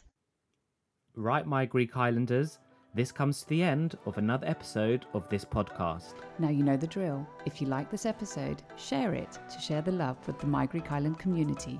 Right, 1.16 1.48
my 1.48 1.66
Greek 1.66 1.96
Islanders, 1.96 2.60
this 2.94 3.12
comes 3.12 3.42
to 3.42 3.50
the 3.50 3.64
end 3.64 3.98
of 4.06 4.18
another 4.18 4.48
episode 4.48 5.06
of 5.14 5.28
this 5.30 5.46
podcast. 5.46 6.16
Now 6.40 6.50
you 6.50 6.64
know 6.64 6.78
the 6.78 6.88
drill. 6.88 7.28
If 7.46 7.62
you 7.62 7.68
like 7.68 7.90
this 7.90 8.06
episode, 8.06 8.64
share 8.76 9.14
it 9.14 9.38
to 9.50 9.60
share 9.60 9.82
the 9.82 9.92
love 9.92 10.18
with 10.28 10.40
the 10.40 10.48
My 10.48 10.66
Greek 10.66 10.92
Island 10.92 11.20
community, 11.20 11.80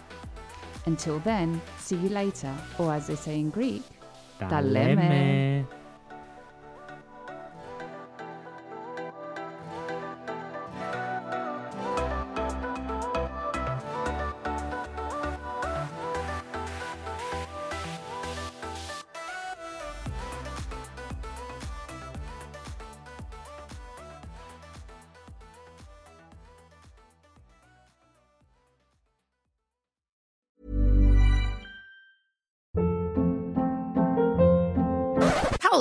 Until 0.85 1.19
then, 1.19 1.61
see 1.77 1.95
you 1.95 2.09
later, 2.09 2.53
or 2.79 2.93
as 2.93 3.07
they 3.07 3.15
say 3.15 3.39
in 3.39 3.49
Greek, 3.49 3.83
Τα 4.37 4.61